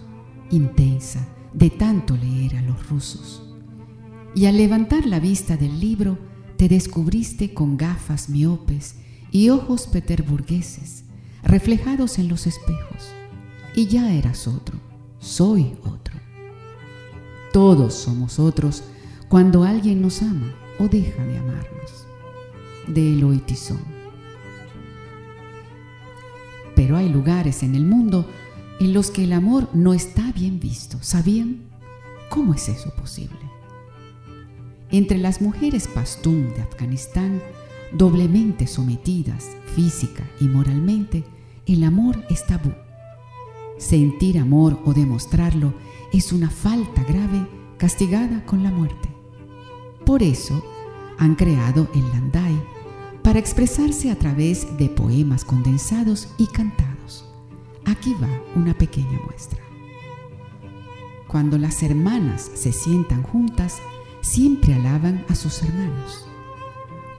intensa, 0.50 1.26
de 1.52 1.70
tanto 1.70 2.16
leer 2.16 2.56
a 2.56 2.62
los 2.62 2.88
rusos. 2.88 3.43
Y 4.34 4.46
al 4.46 4.56
levantar 4.56 5.06
la 5.06 5.20
vista 5.20 5.56
del 5.56 5.78
libro, 5.78 6.18
te 6.56 6.68
descubriste 6.68 7.54
con 7.54 7.76
gafas 7.76 8.28
miopes 8.28 8.96
y 9.30 9.50
ojos 9.50 9.86
peterburgueses 9.86 11.04
reflejados 11.42 12.18
en 12.18 12.28
los 12.28 12.46
espejos. 12.46 13.10
Y 13.74 13.86
ya 13.86 14.12
eras 14.12 14.48
otro, 14.48 14.78
soy 15.18 15.74
otro. 15.84 16.18
Todos 17.52 17.94
somos 17.94 18.38
otros 18.38 18.82
cuando 19.28 19.64
alguien 19.64 20.02
nos 20.02 20.22
ama 20.22 20.52
o 20.78 20.88
deja 20.88 21.24
de 21.24 21.38
amarnos. 21.38 22.06
De 22.88 23.12
Eloy 23.12 23.38
Tizón. 23.38 23.80
Pero 26.74 26.96
hay 26.96 27.08
lugares 27.08 27.62
en 27.62 27.74
el 27.74 27.84
mundo 27.84 28.28
en 28.80 28.92
los 28.92 29.10
que 29.10 29.24
el 29.24 29.32
amor 29.32 29.68
no 29.72 29.94
está 29.94 30.32
bien 30.32 30.58
visto. 30.58 30.98
¿Sabían? 31.00 31.62
¿Cómo 32.28 32.54
es 32.54 32.68
eso 32.68 32.92
posible? 32.96 33.53
Entre 34.94 35.18
las 35.18 35.42
mujeres 35.42 35.88
pastún 35.88 36.54
de 36.54 36.62
Afganistán, 36.62 37.42
doblemente 37.90 38.68
sometidas 38.68 39.50
física 39.74 40.22
y 40.40 40.44
moralmente, 40.44 41.24
el 41.66 41.82
amor 41.82 42.24
es 42.30 42.46
tabú. 42.46 42.72
Sentir 43.76 44.38
amor 44.38 44.78
o 44.84 44.94
demostrarlo 44.94 45.74
es 46.12 46.32
una 46.32 46.48
falta 46.48 47.02
grave 47.02 47.44
castigada 47.76 48.46
con 48.46 48.62
la 48.62 48.70
muerte. 48.70 49.08
Por 50.06 50.22
eso 50.22 50.64
han 51.18 51.34
creado 51.34 51.88
el 51.92 52.08
Landai 52.10 52.54
para 53.24 53.40
expresarse 53.40 54.12
a 54.12 54.16
través 54.16 54.78
de 54.78 54.88
poemas 54.88 55.44
condensados 55.44 56.28
y 56.38 56.46
cantados. 56.46 57.28
Aquí 57.84 58.14
va 58.22 58.30
una 58.54 58.74
pequeña 58.74 59.18
muestra. 59.24 59.58
Cuando 61.26 61.58
las 61.58 61.82
hermanas 61.82 62.48
se 62.54 62.70
sientan 62.70 63.24
juntas, 63.24 63.80
siempre 64.24 64.74
alaban 64.74 65.24
a 65.28 65.34
sus 65.34 65.62
hermanos. 65.62 66.26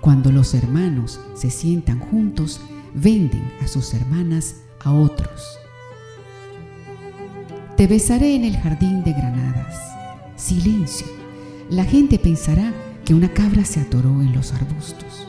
Cuando 0.02 0.32
los 0.32 0.54
hermanos 0.54 1.20
se 1.36 1.52
sientan 1.52 2.00
juntos, 2.00 2.60
venden 2.94 3.54
a 3.62 3.68
sus 3.68 3.94
hermanas 3.94 4.56
a 4.84 4.92
otros. 4.92 5.60
Te 7.78 7.88
besaré 7.88 8.36
en 8.36 8.44
el 8.44 8.58
jardín 8.58 9.04
de 9.04 9.14
granadas. 9.14 9.76
Silencio. 10.36 11.08
La 11.70 11.86
gente 11.86 12.18
pensará 12.18 12.74
que 13.04 13.14
una 13.14 13.32
cabra 13.34 13.66
se 13.66 13.82
atoró 13.82 14.22
en 14.22 14.34
los 14.34 14.52
arbustos. 14.54 15.28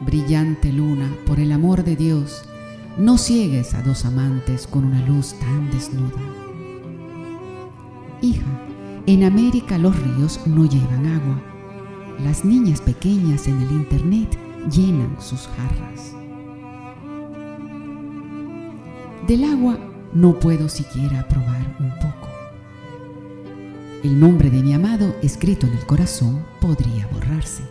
Brillante 0.00 0.72
luna, 0.72 1.08
por 1.26 1.38
el 1.38 1.52
amor 1.52 1.84
de 1.84 1.96
Dios, 1.96 2.42
no 2.96 3.16
ciegues 3.16 3.74
a 3.74 3.82
dos 3.82 4.04
amantes 4.04 4.66
con 4.66 4.84
una 4.84 5.06
luz 5.06 5.34
tan 5.38 5.70
desnuda. 5.70 6.20
Hija, 8.20 8.67
en 9.08 9.24
América 9.24 9.78
los 9.78 9.98
ríos 9.98 10.38
no 10.44 10.66
llevan 10.66 11.06
agua. 11.06 11.42
Las 12.22 12.44
niñas 12.44 12.82
pequeñas 12.82 13.48
en 13.48 13.58
el 13.62 13.70
Internet 13.70 14.38
llenan 14.70 15.16
sus 15.18 15.48
jarras. 15.48 16.12
Del 19.26 19.44
agua 19.44 19.78
no 20.12 20.38
puedo 20.38 20.68
siquiera 20.68 21.26
probar 21.26 21.74
un 21.80 21.90
poco. 21.94 22.28
El 24.04 24.20
nombre 24.20 24.50
de 24.50 24.62
mi 24.62 24.74
amado 24.74 25.16
escrito 25.22 25.66
en 25.66 25.72
el 25.72 25.86
corazón 25.86 26.44
podría 26.60 27.06
borrarse. 27.06 27.62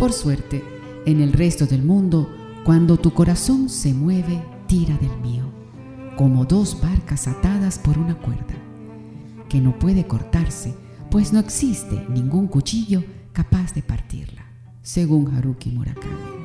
Por 0.00 0.12
suerte, 0.12 0.64
en 1.06 1.20
el 1.20 1.32
resto 1.32 1.64
del 1.66 1.84
mundo, 1.84 2.28
cuando 2.64 2.96
tu 2.96 3.12
corazón 3.12 3.68
se 3.68 3.94
mueve, 3.94 4.42
tira 4.66 4.96
del 4.98 5.16
mío, 5.20 5.44
como 6.16 6.44
dos 6.44 6.80
barcas 6.82 7.28
atadas 7.28 7.78
por 7.78 7.98
una 7.98 8.16
cuerda, 8.18 8.67
que 9.48 9.60
no 9.60 9.78
puede 9.78 10.06
cortarse, 10.06 10.74
pues 11.10 11.32
no 11.32 11.40
existe 11.40 12.04
ningún 12.08 12.48
cuchillo 12.48 13.02
capaz 13.32 13.74
de 13.74 13.82
partirla, 13.82 14.46
según 14.82 15.34
Haruki 15.34 15.70
Murakami. 15.70 16.38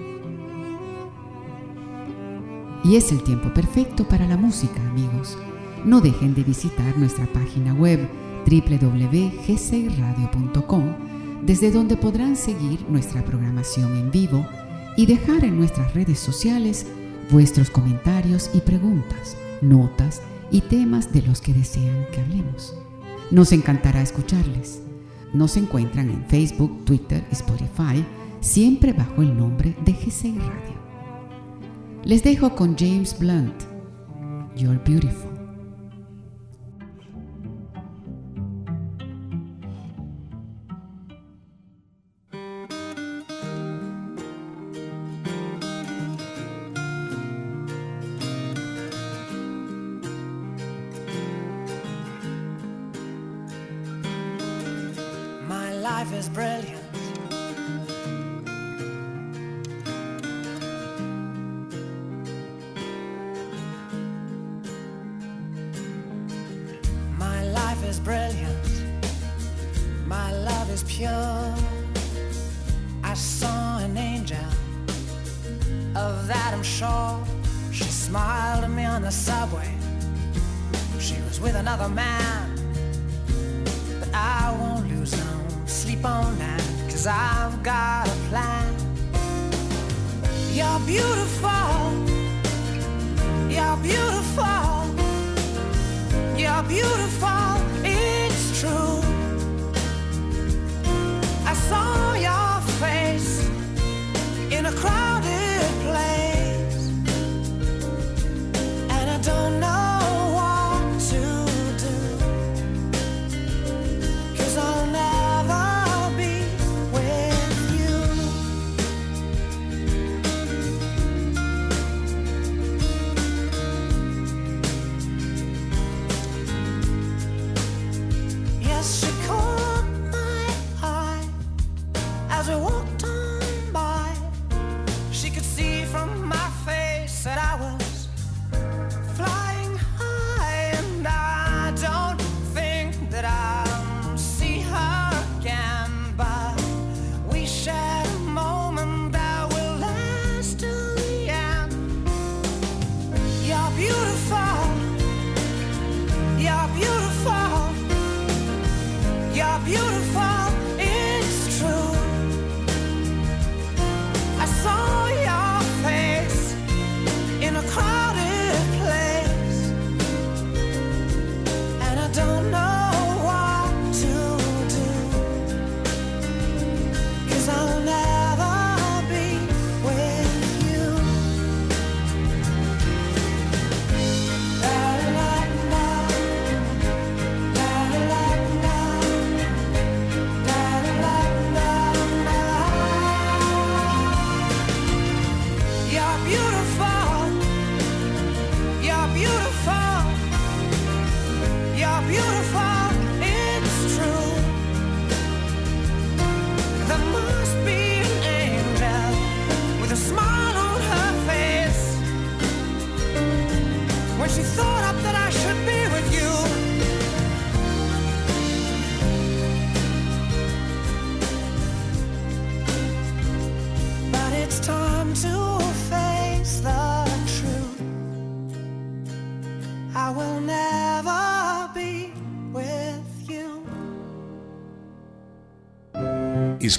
Y 2.83 2.98
es 2.98 3.12
el 3.12 3.24
tiempo 3.24 3.53
perfecto 3.53 4.07
para 4.07 4.27
la 4.27 4.38
música, 4.38 4.81
amigos. 4.89 5.38
No 5.86 6.01
dejen 6.01 6.33
de 6.33 6.43
visitar 6.43 6.98
nuestra 6.98 7.27
página 7.27 7.74
web 7.74 8.10
www.gcradio.com 8.45 10.83
desde 11.45 11.72
donde 11.72 11.98
podrán 11.98 12.36
seguir 12.36 12.86
nuestra 12.89 13.24
programación 13.24 13.95
en 13.98 14.12
vivo 14.12 14.45
y 14.95 15.05
dejar 15.05 15.43
en 15.43 15.57
nuestras 15.57 15.93
redes 15.93 16.19
sociales 16.19 16.86
vuestros 17.31 17.69
comentarios 17.69 18.50
y 18.53 18.60
preguntas, 18.60 19.38
notas 19.62 20.22
y 20.51 20.62
temas 20.62 21.12
de 21.12 21.22
los 21.24 21.41
que 21.41 21.53
desean 21.53 22.05
que 22.12 22.22
hablemos. 22.22 22.75
Nos 23.33 23.51
encantará 23.51 23.99
escucharles. 23.99 24.83
Nos 25.33 25.57
encuentran 25.57 26.11
en 26.11 26.23
Facebook, 26.27 26.85
Twitter 26.85 27.25
y 27.31 27.33
Spotify, 27.33 28.05
siempre 28.41 28.93
bajo 28.93 29.23
el 29.23 29.35
nombre 29.35 29.75
de 29.83 29.91
GCI 29.91 30.37
Radio. 30.37 30.75
Les 32.03 32.21
dejo 32.21 32.55
con 32.55 32.77
James 32.77 33.17
Blunt, 33.17 33.55
You're 34.55 34.79
Beautiful. 34.85 35.32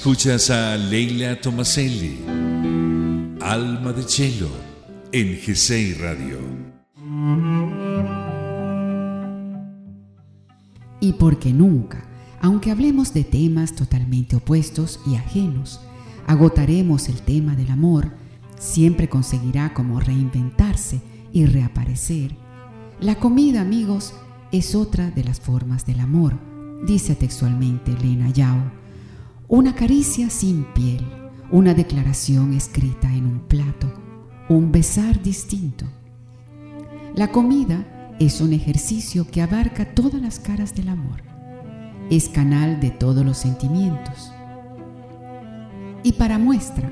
Escuchas 0.05 0.51
a 0.51 0.77
Leila 0.77 1.41
Tomaselli, 1.41 2.19
Alma 3.41 3.91
de 3.95 4.03
Cielo, 4.03 4.51
en 5.13 5.41
GCI 5.41 5.95
Radio. 5.95 6.41
Y 11.01 11.15
porque 11.15 11.55
nunca, 11.55 12.07
aunque 12.43 12.71
hablemos 12.71 13.15
de 13.15 13.25
temas 13.25 13.75
totalmente 13.75 14.37
opuestos 14.37 15.01
y 15.07 15.15
ajenos, 15.15 15.81
agotaremos 16.27 17.09
el 17.09 17.23
tema 17.23 17.57
del 17.57 17.71
amor, 17.71 18.13
siempre 18.59 19.09
conseguirá 19.09 19.73
como 19.73 20.01
reinventarse 20.01 21.01
y 21.33 21.47
reaparecer. 21.47 22.37
La 23.01 23.15
comida, 23.15 23.63
amigos, 23.63 24.13
es 24.53 24.75
otra 24.75 25.11
de 25.11 25.25
las 25.25 25.41
formas 25.41 25.87
del 25.87 26.01
amor, 26.01 26.39
dice 26.87 27.15
textualmente 27.15 27.97
Lena 28.03 28.29
Yao. 28.29 28.84
Una 29.49 29.75
caricia 29.75 30.31
sin 30.31 30.65
piel, 30.73 31.05
una 31.51 31.75
declaración 31.75 32.55
escrita 32.55 33.13
en 33.13 33.27
un 33.27 33.41
plato, 33.41 33.93
un 34.49 34.73
besar 34.73 35.21
distinto. 35.21 35.85
La 37.15 37.31
comida 37.31 38.15
es 38.19 38.41
un 38.41 38.55
ejercicio 38.55 39.27
que 39.31 39.43
abarca 39.43 39.95
todas 39.95 40.21
las 40.23 40.39
caras 40.39 40.75
del 40.75 40.89
amor. 40.89 41.23
Es 42.09 42.31
canal 42.31 42.81
de 42.81 42.91
todos 42.91 43.23
los 43.23 43.37
sentimientos. 43.37 44.33
Y 46.03 46.13
para 46.13 46.39
muestra, 46.39 46.89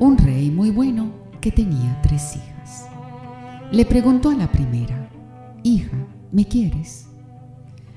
un 0.00 0.18
rey 0.18 0.50
muy 0.50 0.70
bueno 0.70 1.12
que 1.40 1.52
tenía 1.52 2.00
tres 2.02 2.34
hijas. 2.34 2.88
Le 3.70 3.86
preguntó 3.86 4.30
a 4.30 4.34
la 4.34 4.50
primera, 4.50 5.08
Hija, 5.62 5.96
¿me 6.32 6.46
quieres? 6.46 7.06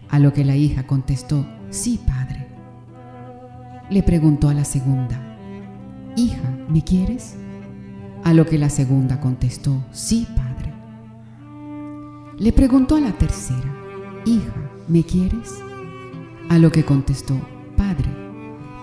A 0.10 0.19
lo 0.19 0.32
que 0.32 0.45
la 0.45 0.56
hija 0.56 0.86
contestó, 0.86 1.47
Sí, 1.71 1.99
padre. 2.06 2.38
Le 3.89 4.04
preguntó 4.04 4.49
a 4.49 4.54
la 4.54 4.65
segunda, 4.65 5.19
Hija, 6.15 6.47
¿me 6.69 6.84
quieres? 6.84 7.36
A 8.23 8.34
lo 8.34 8.45
que 8.45 8.60
la 8.60 8.69
segunda 8.69 9.19
contestó, 9.19 9.84
Sí, 9.91 10.28
padre. 10.36 10.73
Le 12.38 12.54
preguntó 12.54 12.97
a 12.97 12.99
la 12.99 13.13
tercera, 13.13 13.75
Hija, 14.25 14.54
¿me 14.88 15.04
quieres? 15.04 15.60
A 16.49 16.60
lo 16.60 16.71
que 16.71 16.84
contestó, 16.84 17.36
Padre, 17.78 18.10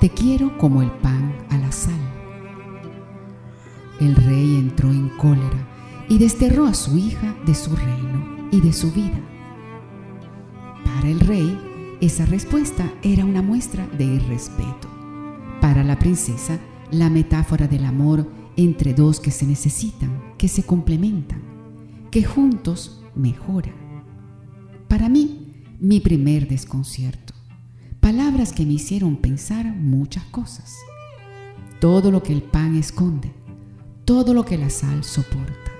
te 0.00 0.10
quiero 0.10 0.56
como 0.58 0.82
el 0.82 0.90
pan 0.90 1.34
a 1.50 1.58
la 1.58 1.70
sal. 1.70 1.94
El 4.00 4.16
rey 4.16 4.56
entró 4.56 4.90
en 4.90 5.08
cólera 5.10 5.68
y 6.08 6.18
desterró 6.18 6.66
a 6.66 6.74
su 6.74 6.96
hija 6.96 7.34
de 7.44 7.54
su 7.54 7.74
reino 7.76 8.48
y 8.50 8.60
de 8.60 8.72
su 8.72 8.90
vida. 8.92 9.20
Para 10.84 11.08
el 11.08 11.20
rey, 11.20 11.58
esa 12.00 12.26
respuesta 12.26 12.90
era 13.02 13.24
una 13.24 13.42
muestra 13.42 13.86
de 13.98 14.04
irrespeto. 14.04 14.95
Para 15.66 15.82
la 15.82 15.98
princesa, 15.98 16.60
la 16.92 17.10
metáfora 17.10 17.66
del 17.66 17.86
amor 17.86 18.30
entre 18.56 18.94
dos 18.94 19.18
que 19.18 19.32
se 19.32 19.44
necesitan, 19.44 20.34
que 20.38 20.46
se 20.46 20.62
complementan, 20.62 21.42
que 22.12 22.22
juntos 22.22 23.02
mejoran. 23.16 23.74
Para 24.86 25.08
mí, 25.08 25.64
mi 25.80 25.98
primer 25.98 26.46
desconcierto. 26.46 27.34
Palabras 27.98 28.52
que 28.52 28.64
me 28.64 28.74
hicieron 28.74 29.16
pensar 29.16 29.66
muchas 29.66 30.22
cosas. 30.26 30.76
Todo 31.80 32.12
lo 32.12 32.22
que 32.22 32.32
el 32.32 32.42
pan 32.42 32.76
esconde, 32.76 33.32
todo 34.04 34.34
lo 34.34 34.44
que 34.44 34.58
la 34.58 34.70
sal 34.70 35.02
soporta. 35.02 35.72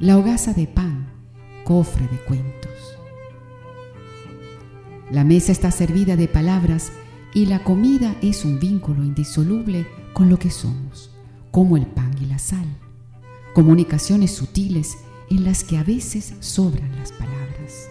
La 0.00 0.18
hogaza 0.18 0.54
de 0.54 0.66
pan, 0.66 1.06
cofre 1.62 2.08
de 2.08 2.18
cuentos. 2.24 2.72
La 5.08 5.22
mesa 5.22 5.52
está 5.52 5.70
servida 5.70 6.16
de 6.16 6.26
palabras 6.26 6.90
y 7.34 7.46
la 7.46 7.64
comida 7.64 8.14
es 8.20 8.44
un 8.44 8.58
vínculo 8.58 9.02
indisoluble 9.02 9.86
con 10.12 10.28
lo 10.28 10.38
que 10.38 10.50
somos, 10.50 11.10
como 11.50 11.76
el 11.76 11.86
pan 11.86 12.14
y 12.20 12.26
la 12.26 12.38
sal. 12.38 12.66
Comunicaciones 13.54 14.32
sutiles 14.32 14.98
en 15.30 15.44
las 15.44 15.64
que 15.64 15.78
a 15.78 15.84
veces 15.84 16.34
sobran 16.40 16.94
las 16.96 17.12
palabras. 17.12 17.88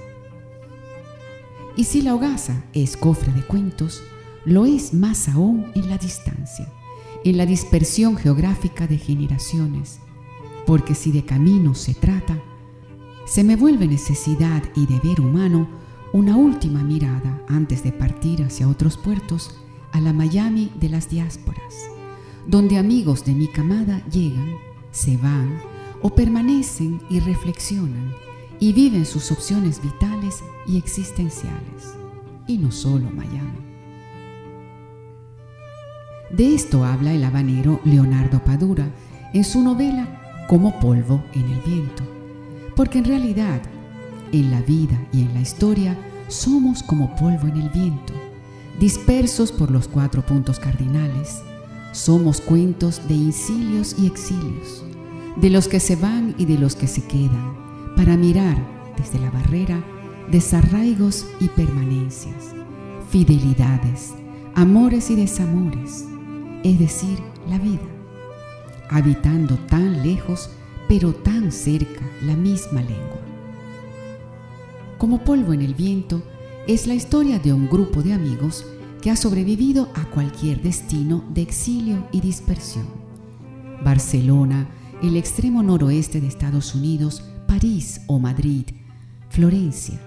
Y 1.75 1.85
si 1.85 2.01
la 2.01 2.13
hogaza 2.13 2.63
es 2.73 2.97
cofre 2.97 3.31
de 3.33 3.41
cuentos, 3.41 4.03
lo 4.45 4.65
es 4.65 4.93
más 4.93 5.27
aún 5.29 5.71
en 5.73 5.89
la 5.89 5.97
distancia, 5.97 6.71
en 7.23 7.37
la 7.37 7.45
dispersión 7.45 8.17
geográfica 8.17 8.87
de 8.87 8.97
generaciones, 8.97 9.99
porque 10.67 10.93
si 10.93 11.11
de 11.11 11.25
camino 11.25 11.73
se 11.73 11.93
trata, 11.93 12.39
se 13.25 13.43
me 13.43 13.55
vuelve 13.55 13.87
necesidad 13.87 14.63
y 14.75 14.85
deber 14.85 15.21
humano 15.21 15.80
una 16.13 16.35
última 16.35 16.83
mirada 16.83 17.41
antes 17.47 17.83
de 17.83 17.91
partir 17.91 18.43
hacia 18.43 18.67
otros 18.67 18.97
puertos 18.97 19.55
a 19.93 20.01
la 20.01 20.13
Miami 20.13 20.71
de 20.79 20.89
las 20.89 21.09
diásporas, 21.09 21.73
donde 22.47 22.77
amigos 22.77 23.23
de 23.23 23.33
mi 23.33 23.47
camada 23.47 24.05
llegan, 24.07 24.55
se 24.91 25.15
van 25.17 25.61
o 26.01 26.09
permanecen 26.09 27.01
y 27.09 27.19
reflexionan 27.19 28.13
y 28.59 28.73
viven 28.73 29.05
sus 29.05 29.31
opciones 29.31 29.81
vitales 29.81 30.43
y 30.67 30.77
existenciales, 30.77 31.95
y 32.45 32.57
no 32.57 32.71
solo 32.71 33.09
Miami. 33.09 33.71
De 36.29 36.53
esto 36.55 36.85
habla 36.85 37.13
el 37.13 37.23
habanero 37.23 37.81
Leonardo 37.83 38.43
Padura 38.43 38.89
en 39.33 39.43
su 39.43 39.61
novela 39.61 40.45
Como 40.47 40.79
polvo 40.79 41.23
en 41.33 41.43
el 41.49 41.61
viento, 41.61 42.03
porque 42.75 42.99
en 42.99 43.05
realidad, 43.05 43.61
en 44.31 44.51
la 44.51 44.61
vida 44.61 44.99
y 45.11 45.21
en 45.21 45.33
la 45.33 45.41
historia, 45.41 45.97
somos 46.27 46.83
como 46.83 47.15
polvo 47.15 47.47
en 47.47 47.57
el 47.57 47.69
viento, 47.69 48.13
dispersos 48.79 49.51
por 49.51 49.71
los 49.71 49.87
cuatro 49.87 50.25
puntos 50.25 50.59
cardinales. 50.59 51.41
Somos 51.91 52.39
cuentos 52.39 53.07
de 53.07 53.15
incilios 53.15 53.95
y 53.99 54.07
exilios, 54.07 54.83
de 55.35 55.49
los 55.49 55.67
que 55.67 55.79
se 55.79 55.95
van 55.95 56.35
y 56.37 56.45
de 56.45 56.57
los 56.57 56.75
que 56.75 56.87
se 56.87 57.03
quedan, 57.03 57.93
para 57.95 58.15
mirar 58.15 58.57
desde 58.97 59.19
la 59.19 59.29
barrera 59.29 59.83
desarraigos 60.29 61.25
y 61.39 61.49
permanencias, 61.49 62.53
fidelidades, 63.09 64.13
amores 64.55 65.09
y 65.09 65.15
desamores, 65.15 66.05
es 66.63 66.79
decir, 66.79 67.19
la 67.49 67.57
vida, 67.57 67.81
habitando 68.89 69.57
tan 69.67 70.03
lejos 70.03 70.49
pero 70.87 71.13
tan 71.13 71.51
cerca 71.51 72.01
la 72.21 72.35
misma 72.35 72.81
lengua. 72.81 73.30
Como 75.01 75.23
polvo 75.23 75.51
en 75.51 75.63
el 75.63 75.73
viento 75.73 76.21
es 76.67 76.85
la 76.85 76.93
historia 76.93 77.39
de 77.39 77.51
un 77.51 77.67
grupo 77.67 78.03
de 78.03 78.13
amigos 78.13 78.67
que 79.01 79.09
ha 79.09 79.15
sobrevivido 79.15 79.89
a 79.95 80.05
cualquier 80.11 80.61
destino 80.61 81.25
de 81.33 81.41
exilio 81.41 82.07
y 82.11 82.21
dispersión. 82.21 82.85
Barcelona, 83.83 84.69
el 85.01 85.17
extremo 85.17 85.63
noroeste 85.63 86.21
de 86.21 86.27
Estados 86.27 86.75
Unidos, 86.75 87.23
París 87.47 88.01
o 88.05 88.19
Madrid, 88.19 88.65
Florencia, 89.29 89.99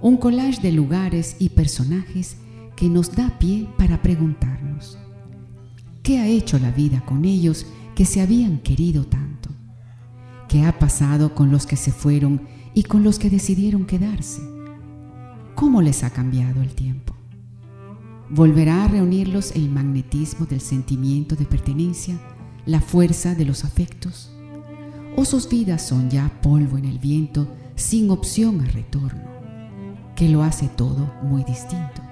un 0.00 0.16
collage 0.16 0.62
de 0.62 0.70
lugares 0.70 1.34
y 1.40 1.48
personajes 1.48 2.36
que 2.76 2.88
nos 2.88 3.16
da 3.16 3.40
pie 3.40 3.66
para 3.76 4.02
preguntarnos, 4.02 4.98
¿qué 6.04 6.20
ha 6.20 6.28
hecho 6.28 6.60
la 6.60 6.70
vida 6.70 7.04
con 7.04 7.24
ellos 7.24 7.66
que 7.96 8.04
se 8.04 8.20
habían 8.20 8.58
querido 8.58 9.04
tanto? 9.04 9.50
¿Qué 10.46 10.64
ha 10.64 10.78
pasado 10.78 11.34
con 11.34 11.50
los 11.50 11.66
que 11.66 11.74
se 11.74 11.90
fueron 11.90 12.56
y 12.74 12.84
con 12.84 13.04
los 13.04 13.18
que 13.18 13.30
decidieron 13.30 13.86
quedarse? 13.86 14.40
¿Cómo 15.54 15.82
les 15.82 16.04
ha 16.04 16.10
cambiado 16.10 16.62
el 16.62 16.74
tiempo? 16.74 17.14
¿Volverá 18.30 18.84
a 18.84 18.88
reunirlos 18.88 19.52
el 19.52 19.68
magnetismo 19.70 20.46
del 20.46 20.60
sentimiento 20.60 21.34
de 21.34 21.46
pertenencia, 21.46 22.18
la 22.66 22.80
fuerza 22.80 23.34
de 23.34 23.44
los 23.44 23.64
afectos? 23.64 24.30
¿O 25.16 25.24
sus 25.24 25.48
vidas 25.48 25.82
son 25.86 26.10
ya 26.10 26.30
polvo 26.42 26.78
en 26.78 26.84
el 26.84 26.98
viento 26.98 27.48
sin 27.74 28.10
opción 28.10 28.60
a 28.60 28.66
retorno, 28.66 29.24
que 30.14 30.28
lo 30.28 30.42
hace 30.42 30.68
todo 30.68 31.12
muy 31.22 31.42
distinto? 31.44 32.02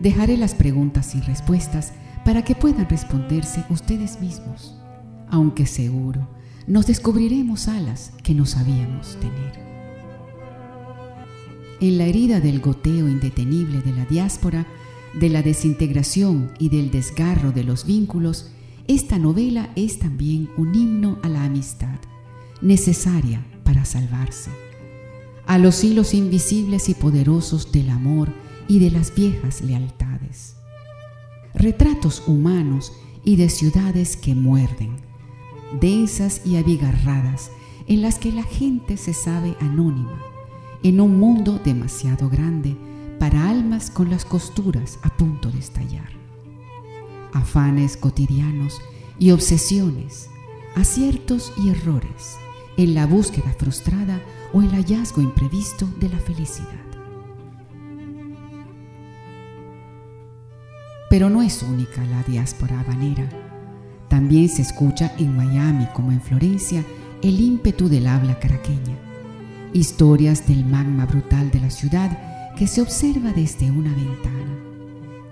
Dejaré 0.00 0.36
las 0.36 0.54
preguntas 0.54 1.06
sin 1.06 1.22
respuestas 1.22 1.92
para 2.24 2.42
que 2.42 2.56
puedan 2.56 2.90
responderse 2.90 3.64
ustedes 3.70 4.20
mismos, 4.20 4.76
aunque 5.28 5.64
seguro 5.64 6.28
nos 6.66 6.86
descubriremos 6.86 7.68
alas 7.68 8.12
que 8.22 8.34
no 8.34 8.46
sabíamos 8.46 9.16
tener. 9.20 9.60
En 11.80 11.98
la 11.98 12.04
herida 12.04 12.40
del 12.40 12.60
goteo 12.60 13.08
indetenible 13.08 13.80
de 13.80 13.92
la 13.92 14.04
diáspora, 14.04 14.66
de 15.14 15.28
la 15.28 15.42
desintegración 15.42 16.52
y 16.58 16.68
del 16.68 16.90
desgarro 16.90 17.52
de 17.52 17.64
los 17.64 17.84
vínculos, 17.84 18.50
esta 18.88 19.18
novela 19.18 19.70
es 19.76 19.98
también 19.98 20.48
un 20.56 20.74
himno 20.74 21.18
a 21.22 21.28
la 21.28 21.44
amistad, 21.44 21.98
necesaria 22.60 23.44
para 23.64 23.84
salvarse, 23.84 24.50
a 25.46 25.58
los 25.58 25.82
hilos 25.82 26.14
invisibles 26.14 26.88
y 26.88 26.94
poderosos 26.94 27.72
del 27.72 27.90
amor 27.90 28.32
y 28.68 28.78
de 28.78 28.90
las 28.90 29.14
viejas 29.14 29.60
lealtades. 29.62 30.56
Retratos 31.54 32.22
humanos 32.26 32.92
y 33.24 33.36
de 33.36 33.48
ciudades 33.48 34.16
que 34.16 34.34
muerden, 34.34 34.96
densas 35.80 36.42
y 36.44 36.56
abigarradas, 36.56 37.50
en 37.86 38.02
las 38.02 38.18
que 38.18 38.32
la 38.32 38.44
gente 38.44 38.96
se 38.96 39.14
sabe 39.14 39.56
anónima, 39.60 40.20
en 40.82 41.00
un 41.00 41.18
mundo 41.18 41.60
demasiado 41.64 42.28
grande 42.28 42.76
para 43.18 43.48
almas 43.48 43.90
con 43.90 44.10
las 44.10 44.24
costuras 44.24 44.98
a 45.02 45.16
punto 45.16 45.50
de 45.50 45.58
estallar. 45.58 46.10
Afanes 47.32 47.96
cotidianos 47.96 48.80
y 49.18 49.30
obsesiones, 49.30 50.28
aciertos 50.74 51.52
y 51.56 51.70
errores, 51.70 52.36
en 52.76 52.94
la 52.94 53.06
búsqueda 53.06 53.54
frustrada 53.56 54.20
o 54.52 54.62
el 54.62 54.70
hallazgo 54.70 55.22
imprevisto 55.22 55.88
de 56.00 56.08
la 56.08 56.18
felicidad. 56.18 56.68
Pero 61.10 61.28
no 61.28 61.42
es 61.42 61.62
única 61.62 62.02
la 62.06 62.22
diáspora 62.22 62.80
habanera. 62.80 63.51
También 64.12 64.50
se 64.50 64.60
escucha 64.60 65.10
en 65.16 65.34
Miami 65.34 65.86
como 65.94 66.12
en 66.12 66.20
Florencia 66.20 66.84
el 67.22 67.40
ímpetu 67.40 67.88
del 67.88 68.06
habla 68.06 68.38
caraqueña. 68.38 68.94
Historias 69.72 70.46
del 70.46 70.66
magma 70.66 71.06
brutal 71.06 71.50
de 71.50 71.60
la 71.60 71.70
ciudad 71.70 72.54
que 72.54 72.66
se 72.66 72.82
observa 72.82 73.32
desde 73.32 73.70
una 73.70 73.88
ventana. 73.94 74.58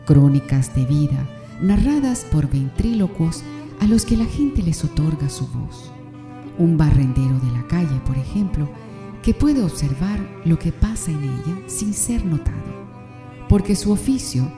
Crónicas 0.06 0.74
de 0.74 0.86
vida 0.86 1.28
narradas 1.60 2.24
por 2.32 2.48
ventrílocuos 2.48 3.42
a 3.80 3.86
los 3.86 4.06
que 4.06 4.16
la 4.16 4.24
gente 4.24 4.62
les 4.62 4.82
otorga 4.82 5.28
su 5.28 5.46
voz. 5.48 5.92
Un 6.56 6.78
barrendero 6.78 7.38
de 7.38 7.52
la 7.52 7.66
calle, 7.66 8.00
por 8.06 8.16
ejemplo, 8.16 8.66
que 9.22 9.34
puede 9.34 9.62
observar 9.62 10.26
lo 10.46 10.58
que 10.58 10.72
pasa 10.72 11.10
en 11.10 11.22
ella 11.22 11.58
sin 11.66 11.92
ser 11.92 12.24
notado, 12.24 12.56
porque 13.46 13.76
su 13.76 13.92
oficio 13.92 14.50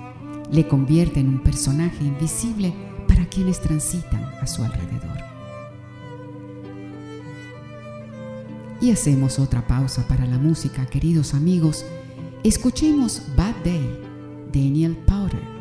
le 0.52 0.68
convierte 0.68 1.18
en 1.18 1.28
un 1.28 1.40
personaje 1.40 2.04
invisible 2.04 2.72
para 3.12 3.26
quienes 3.26 3.60
transitan 3.60 4.24
a 4.40 4.46
su 4.46 4.64
alrededor. 4.64 5.18
Y 8.80 8.90
hacemos 8.90 9.38
otra 9.38 9.66
pausa 9.66 10.08
para 10.08 10.24
la 10.24 10.38
música, 10.38 10.86
queridos 10.86 11.34
amigos. 11.34 11.84
Escuchemos 12.42 13.22
Bad 13.36 13.54
Day, 13.64 14.00
Daniel 14.50 14.96
Powder. 15.06 15.51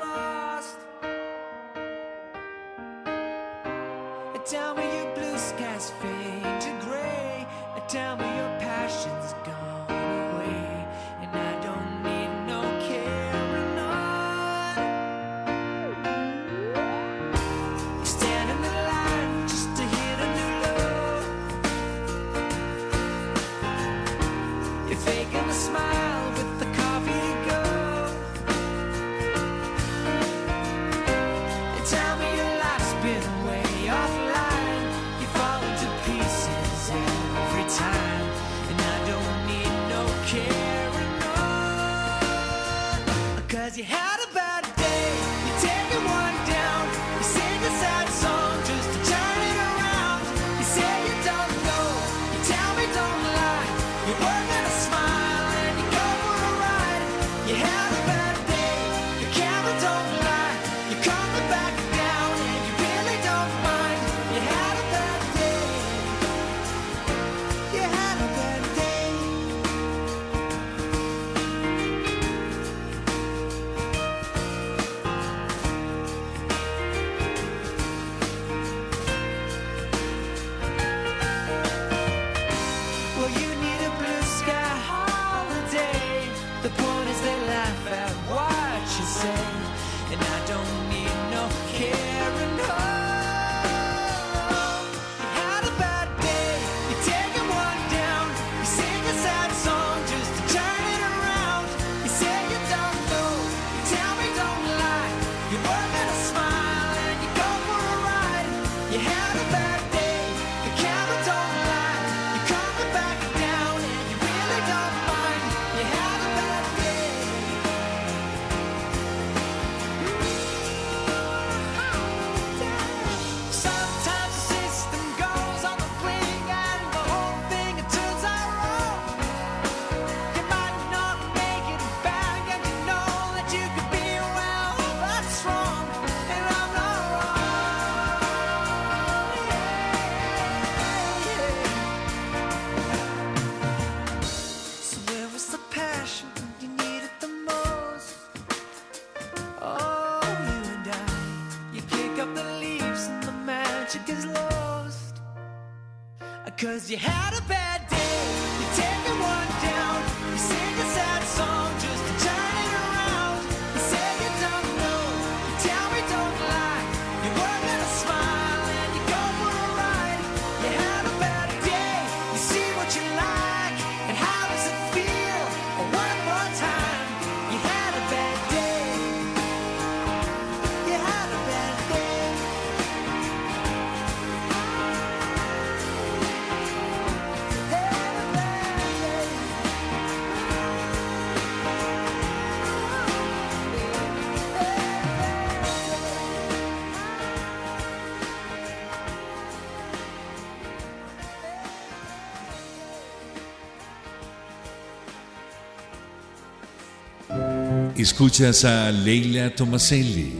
Escuchas 208.12 208.64
a 208.64 208.90
Leila 208.90 209.54
Tomaselli, 209.54 210.32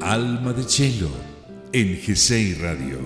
Alma 0.00 0.54
de 0.54 0.64
Cielo, 0.64 1.10
en 1.70 2.00
GCI 2.00 2.54
Radio. 2.54 2.98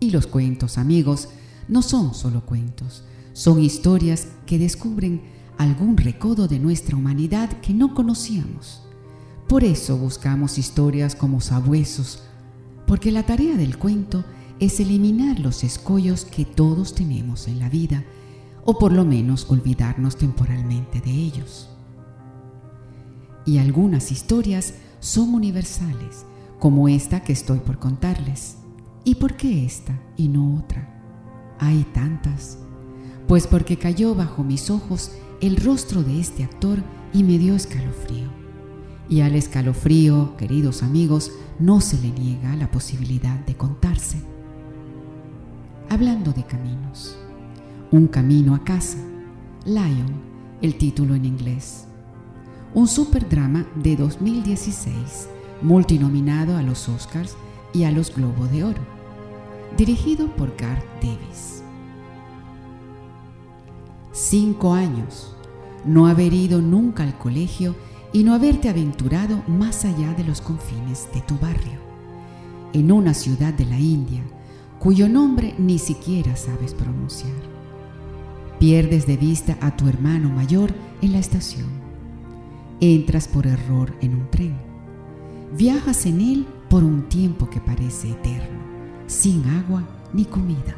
Y 0.00 0.10
los 0.10 0.26
cuentos, 0.26 0.76
amigos, 0.76 1.28
no 1.68 1.82
son 1.82 2.14
solo 2.14 2.44
cuentos, 2.44 3.04
son 3.32 3.62
historias 3.62 4.26
que 4.44 4.58
descubren 4.58 5.22
algún 5.56 5.96
recodo 5.96 6.48
de 6.48 6.58
nuestra 6.58 6.96
humanidad 6.96 7.60
que 7.60 7.72
no 7.72 7.94
conocíamos. 7.94 8.87
Por 9.48 9.64
eso 9.64 9.96
buscamos 9.96 10.58
historias 10.58 11.14
como 11.14 11.40
sabuesos, 11.40 12.22
porque 12.86 13.10
la 13.10 13.22
tarea 13.22 13.56
del 13.56 13.78
cuento 13.78 14.22
es 14.60 14.78
eliminar 14.78 15.40
los 15.40 15.64
escollos 15.64 16.26
que 16.26 16.44
todos 16.44 16.94
tenemos 16.94 17.48
en 17.48 17.58
la 17.58 17.70
vida, 17.70 18.04
o 18.66 18.78
por 18.78 18.92
lo 18.92 19.06
menos 19.06 19.46
olvidarnos 19.48 20.16
temporalmente 20.16 21.00
de 21.00 21.10
ellos. 21.10 21.70
Y 23.46 23.56
algunas 23.56 24.12
historias 24.12 24.74
son 25.00 25.32
universales, 25.32 26.26
como 26.58 26.86
esta 26.86 27.24
que 27.24 27.32
estoy 27.32 27.60
por 27.60 27.78
contarles. 27.78 28.58
¿Y 29.04 29.14
por 29.14 29.34
qué 29.34 29.64
esta 29.64 29.98
y 30.18 30.28
no 30.28 30.58
otra? 30.58 31.56
Hay 31.58 31.86
tantas. 31.94 32.58
Pues 33.26 33.46
porque 33.46 33.78
cayó 33.78 34.14
bajo 34.14 34.44
mis 34.44 34.68
ojos 34.68 35.12
el 35.40 35.56
rostro 35.56 36.02
de 36.02 36.20
este 36.20 36.44
actor 36.44 36.82
y 37.14 37.22
me 37.22 37.38
dio 37.38 37.54
escalofrío. 37.54 38.37
Y 39.08 39.22
al 39.22 39.34
escalofrío, 39.34 40.36
queridos 40.36 40.82
amigos, 40.82 41.32
no 41.58 41.80
se 41.80 41.98
le 42.00 42.10
niega 42.10 42.54
la 42.56 42.70
posibilidad 42.70 43.38
de 43.46 43.56
contarse. 43.56 44.22
Hablando 45.88 46.32
de 46.32 46.44
caminos. 46.44 47.16
Un 47.90 48.06
camino 48.06 48.54
a 48.54 48.64
casa. 48.64 48.98
Lion, 49.64 50.12
el 50.60 50.76
título 50.76 51.14
en 51.14 51.24
inglés. 51.24 51.86
Un 52.74 52.86
superdrama 52.86 53.66
de 53.76 53.96
2016, 53.96 55.28
multinominado 55.62 56.58
a 56.58 56.62
los 56.62 56.88
Oscars 56.88 57.34
y 57.72 57.84
a 57.84 57.90
los 57.90 58.14
Globo 58.14 58.46
de 58.46 58.64
Oro, 58.64 58.82
dirigido 59.76 60.34
por 60.36 60.54
Garth 60.56 60.84
Davis. 61.02 61.62
Cinco 64.12 64.74
años, 64.74 65.34
no 65.86 66.06
haber 66.06 66.34
ido 66.34 66.60
nunca 66.60 67.04
al 67.04 67.16
colegio 67.16 67.74
y 68.12 68.24
no 68.24 68.34
haberte 68.34 68.68
aventurado 68.68 69.42
más 69.46 69.84
allá 69.84 70.14
de 70.14 70.24
los 70.24 70.40
confines 70.40 71.08
de 71.12 71.20
tu 71.22 71.36
barrio, 71.38 71.78
en 72.72 72.92
una 72.92 73.14
ciudad 73.14 73.52
de 73.54 73.66
la 73.66 73.78
India 73.78 74.22
cuyo 74.78 75.08
nombre 75.08 75.54
ni 75.58 75.78
siquiera 75.78 76.36
sabes 76.36 76.74
pronunciar. 76.74 77.32
Pierdes 78.58 79.06
de 79.06 79.16
vista 79.16 79.56
a 79.60 79.76
tu 79.76 79.88
hermano 79.88 80.28
mayor 80.28 80.72
en 81.02 81.12
la 81.12 81.18
estación. 81.18 81.68
Entras 82.80 83.26
por 83.26 83.46
error 83.46 83.94
en 84.00 84.14
un 84.14 84.30
tren. 84.30 84.56
Viajas 85.56 86.06
en 86.06 86.20
él 86.20 86.46
por 86.68 86.84
un 86.84 87.08
tiempo 87.08 87.48
que 87.50 87.60
parece 87.60 88.10
eterno, 88.10 88.60
sin 89.06 89.44
agua 89.46 89.82
ni 90.12 90.24
comida. 90.24 90.76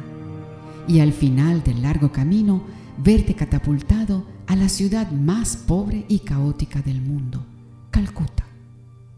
Y 0.87 0.99
al 0.99 1.13
final 1.13 1.63
del 1.63 1.83
largo 1.83 2.11
camino, 2.11 2.61
verte 3.03 3.33
catapultado 3.33 4.25
a 4.45 4.55
la 4.55 4.69
ciudad 4.69 5.11
más 5.11 5.57
pobre 5.57 6.05
y 6.07 6.19
caótica 6.19 6.81
del 6.81 7.01
mundo, 7.01 7.45
Calcuta. 7.89 8.45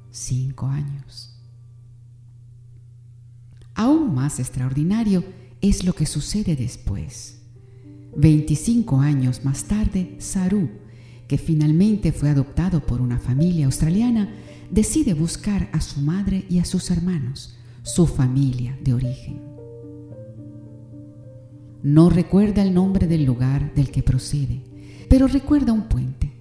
Cinco 0.09 0.67
años. 0.67 1.37
Aún 3.75 4.13
más 4.13 4.39
extraordinario 4.39 5.23
es 5.61 5.83
lo 5.83 5.93
que 5.93 6.05
sucede 6.05 6.55
después. 6.55 7.41
25 8.15 8.99
años 8.99 9.43
más 9.43 9.65
tarde, 9.65 10.15
Saru, 10.19 10.69
que 11.27 11.37
finalmente 11.37 12.11
fue 12.11 12.29
adoptado 12.29 12.85
por 12.85 13.01
una 13.01 13.19
familia 13.19 13.65
australiana, 13.65 14.29
decide 14.69 15.13
buscar 15.13 15.69
a 15.73 15.81
su 15.81 15.99
madre 16.01 16.45
y 16.49 16.59
a 16.59 16.65
sus 16.65 16.91
hermanos, 16.91 17.57
su 17.81 18.05
familia 18.05 18.77
de 18.83 18.93
origen. 18.93 19.52
No 21.83 22.09
recuerda 22.09 22.61
el 22.61 22.73
nombre 22.73 23.07
del 23.07 23.25
lugar 23.25 23.73
del 23.75 23.91
que 23.91 24.01
procede, 24.01 24.63
pero 25.09 25.27
recuerda 25.27 25.73
un 25.73 25.89
puente. 25.89 26.31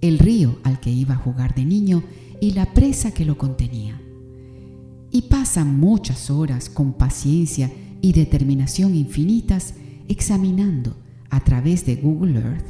el 0.00 0.18
río 0.18 0.58
al 0.64 0.80
que 0.80 0.90
iba 0.90 1.14
a 1.14 1.18
jugar 1.18 1.54
de 1.54 1.64
niño 1.64 2.02
y 2.40 2.52
la 2.52 2.74
presa 2.74 3.12
que 3.12 3.24
lo 3.24 3.38
contenía. 3.38 4.00
Y 5.12 5.22
pasa 5.22 5.64
muchas 5.64 6.28
horas 6.28 6.68
con 6.68 6.94
paciencia 6.94 7.70
y 8.00 8.12
determinación 8.12 8.96
infinitas 8.96 9.74
examinando 10.08 10.96
a 11.30 11.38
través 11.44 11.86
de 11.86 11.94
Google 11.94 12.40
Earth 12.40 12.66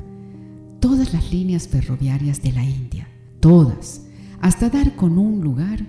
todas 0.78 1.14
las 1.14 1.32
líneas 1.32 1.68
ferroviarias 1.68 2.42
de 2.42 2.52
la 2.52 2.64
India, 2.64 3.08
todas, 3.40 4.02
hasta 4.42 4.68
dar 4.68 4.94
con 4.94 5.16
un 5.16 5.40
lugar 5.40 5.86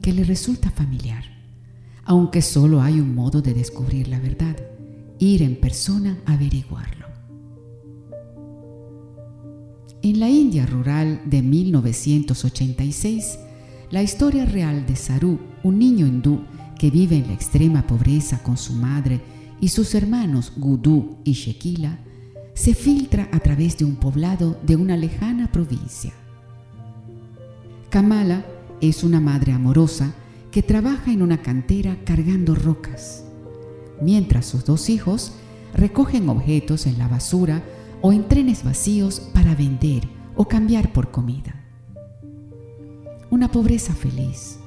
que 0.00 0.14
le 0.14 0.24
resulta 0.24 0.70
familiar, 0.70 1.24
aunque 2.04 2.40
solo 2.40 2.80
hay 2.80 2.98
un 2.98 3.14
modo 3.14 3.42
de 3.42 3.52
descubrir 3.52 4.08
la 4.08 4.20
verdad, 4.20 4.56
ir 5.18 5.42
en 5.42 5.56
persona 5.56 6.18
a 6.26 6.34
averiguarlo. 6.34 7.06
En 10.02 10.20
la 10.20 10.28
India 10.28 10.64
rural 10.64 11.22
de 11.24 11.42
1986, 11.42 13.38
la 13.90 14.02
historia 14.02 14.44
real 14.44 14.86
de 14.86 14.96
Saru, 14.96 15.38
un 15.62 15.78
niño 15.78 16.06
hindú 16.06 16.40
que 16.78 16.90
vive 16.90 17.16
en 17.16 17.26
la 17.26 17.32
extrema 17.32 17.86
pobreza 17.86 18.42
con 18.42 18.56
su 18.56 18.74
madre 18.74 19.20
y 19.60 19.68
sus 19.68 19.94
hermanos 19.94 20.52
Gudu 20.56 21.18
y 21.24 21.32
Shekila, 21.32 21.98
se 22.54 22.74
filtra 22.74 23.28
a 23.32 23.40
través 23.40 23.78
de 23.78 23.84
un 23.84 23.96
poblado 23.96 24.58
de 24.64 24.76
una 24.76 24.96
lejana 24.96 25.50
provincia. 25.50 26.12
Kamala 27.90 28.44
es 28.80 29.02
una 29.02 29.20
madre 29.20 29.52
amorosa 29.52 30.14
que 30.50 30.62
trabaja 30.62 31.12
en 31.12 31.22
una 31.22 31.42
cantera 31.42 31.96
cargando 32.04 32.54
rocas, 32.54 33.24
mientras 34.00 34.46
sus 34.46 34.64
dos 34.64 34.88
hijos 34.88 35.32
recogen 35.74 36.28
objetos 36.28 36.86
en 36.86 36.98
la 36.98 37.08
basura 37.08 37.62
o 38.00 38.12
en 38.12 38.28
trenes 38.28 38.64
vacíos 38.64 39.20
para 39.34 39.54
vender 39.54 40.08
o 40.36 40.46
cambiar 40.46 40.92
por 40.92 41.10
comida. 41.10 41.54
Una 43.30 43.50
pobreza 43.50 43.94
feliz, 43.94 44.58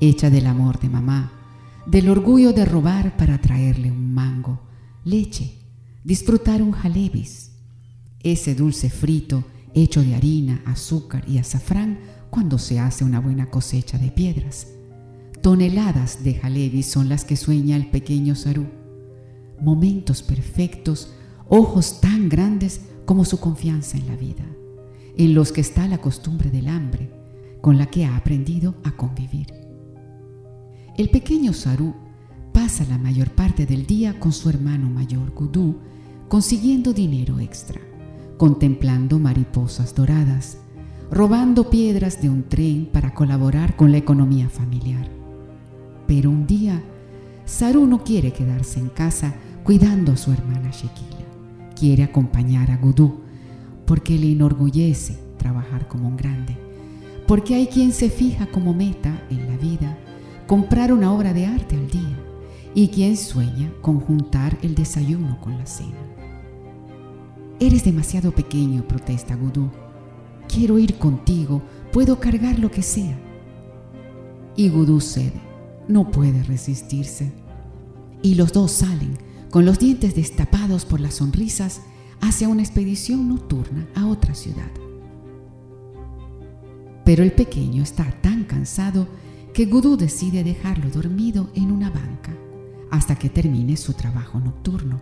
hecha 0.00 0.30
del 0.30 0.46
amor 0.46 0.78
de 0.80 0.88
mamá, 0.88 1.32
del 1.86 2.08
orgullo 2.08 2.52
de 2.52 2.64
robar 2.64 3.16
para 3.16 3.40
traerle 3.40 3.90
un 3.90 4.14
mango, 4.14 4.60
leche, 5.04 5.58
disfrutar 6.04 6.62
un 6.62 6.72
jalebis, 6.72 7.52
ese 8.22 8.54
dulce 8.54 8.90
frito 8.90 9.44
hecho 9.76 10.02
de 10.02 10.14
harina, 10.14 10.62
azúcar 10.64 11.24
y 11.28 11.38
azafrán 11.38 11.98
cuando 12.30 12.58
se 12.58 12.80
hace 12.80 13.04
una 13.04 13.20
buena 13.20 13.50
cosecha 13.50 13.98
de 13.98 14.10
piedras. 14.10 14.68
Toneladas 15.46 16.24
de 16.24 16.34
jalebis 16.34 16.86
son 16.86 17.08
las 17.08 17.24
que 17.24 17.36
sueña 17.36 17.76
el 17.76 17.86
pequeño 17.86 18.34
Sarú. 18.34 18.66
Momentos 19.60 20.24
perfectos, 20.24 21.12
ojos 21.48 22.00
tan 22.00 22.28
grandes 22.28 22.80
como 23.04 23.24
su 23.24 23.38
confianza 23.38 23.96
en 23.96 24.08
la 24.08 24.16
vida, 24.16 24.42
en 25.16 25.34
los 25.34 25.52
que 25.52 25.60
está 25.60 25.86
la 25.86 25.98
costumbre 25.98 26.50
del 26.50 26.66
hambre, 26.66 27.12
con 27.60 27.78
la 27.78 27.86
que 27.86 28.04
ha 28.04 28.16
aprendido 28.16 28.74
a 28.82 28.96
convivir. 28.96 29.46
El 30.98 31.10
pequeño 31.10 31.52
Sarú 31.52 31.94
pasa 32.52 32.84
la 32.88 32.98
mayor 32.98 33.30
parte 33.30 33.66
del 33.66 33.86
día 33.86 34.18
con 34.18 34.32
su 34.32 34.50
hermano 34.50 34.90
mayor 34.90 35.30
Gudú, 35.30 35.76
consiguiendo 36.26 36.92
dinero 36.92 37.38
extra, 37.38 37.80
contemplando 38.36 39.20
mariposas 39.20 39.94
doradas, 39.94 40.58
robando 41.08 41.70
piedras 41.70 42.20
de 42.20 42.30
un 42.30 42.48
tren 42.48 42.88
para 42.92 43.14
colaborar 43.14 43.76
con 43.76 43.92
la 43.92 43.98
economía 43.98 44.48
familiar. 44.48 45.14
Pero 46.06 46.30
un 46.30 46.46
día, 46.46 46.82
Saru 47.44 47.86
no 47.86 48.04
quiere 48.04 48.32
quedarse 48.32 48.80
en 48.80 48.88
casa 48.88 49.34
cuidando 49.64 50.12
a 50.12 50.16
su 50.16 50.32
hermana 50.32 50.70
Shekila. 50.70 51.26
Quiere 51.74 52.04
acompañar 52.04 52.70
a 52.70 52.76
Gudú 52.76 53.20
porque 53.86 54.18
le 54.18 54.32
enorgullece 54.32 55.18
trabajar 55.38 55.88
como 55.88 56.08
un 56.08 56.16
grande. 56.16 56.56
Porque 57.26 57.54
hay 57.54 57.66
quien 57.66 57.92
se 57.92 58.10
fija 58.10 58.46
como 58.46 58.72
meta 58.72 59.22
en 59.30 59.46
la 59.48 59.56
vida 59.56 59.98
comprar 60.46 60.92
una 60.92 61.12
obra 61.12 61.32
de 61.32 61.46
arte 61.46 61.76
al 61.76 61.90
día 61.90 62.18
y 62.74 62.88
quien 62.88 63.16
sueña 63.16 63.72
con 63.80 64.00
juntar 64.00 64.56
el 64.62 64.74
desayuno 64.74 65.40
con 65.40 65.58
la 65.58 65.66
cena. 65.66 65.98
Eres 67.58 67.84
demasiado 67.84 68.32
pequeño, 68.32 68.86
protesta 68.86 69.34
Gudú 69.34 69.70
quiero 70.46 70.78
ir 70.78 70.98
contigo, 70.98 71.62
puedo 71.92 72.18
cargar 72.18 72.58
lo 72.58 72.70
que 72.70 72.82
sea. 72.82 73.18
Y 74.56 74.68
Gudú 74.68 75.00
cede, 75.00 75.40
no 75.88 76.10
puede 76.10 76.42
resistirse. 76.42 77.32
Y 78.22 78.34
los 78.34 78.52
dos 78.52 78.72
salen, 78.72 79.18
con 79.50 79.64
los 79.64 79.78
dientes 79.78 80.14
destapados 80.14 80.84
por 80.84 81.00
las 81.00 81.14
sonrisas, 81.14 81.80
hacia 82.20 82.48
una 82.48 82.62
expedición 82.62 83.28
nocturna 83.28 83.86
a 83.94 84.06
otra 84.06 84.34
ciudad. 84.34 84.70
Pero 87.04 87.22
el 87.22 87.32
pequeño 87.32 87.82
está 87.82 88.04
tan 88.20 88.44
cansado 88.44 89.06
que 89.54 89.66
Gudú 89.66 89.96
decide 89.96 90.42
dejarlo 90.44 90.90
dormido 90.90 91.50
en 91.54 91.70
una 91.70 91.88
banca 91.88 92.36
hasta 92.90 93.16
que 93.16 93.30
termine 93.30 93.76
su 93.76 93.92
trabajo 93.94 94.40
nocturno. 94.40 95.00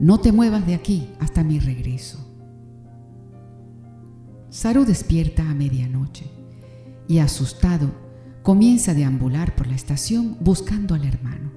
No 0.00 0.18
te 0.18 0.32
muevas 0.32 0.66
de 0.66 0.74
aquí 0.74 1.10
hasta 1.20 1.44
mi 1.44 1.58
regreso. 1.58 2.18
Saru 4.48 4.84
despierta 4.84 5.48
a 5.48 5.54
medianoche 5.54 6.26
y 7.06 7.18
asustado 7.18 8.07
comienza 8.48 8.92
a 8.92 8.94
deambular 8.94 9.54
por 9.54 9.66
la 9.66 9.74
estación 9.74 10.38
buscando 10.40 10.94
al 10.94 11.04
hermano, 11.04 11.52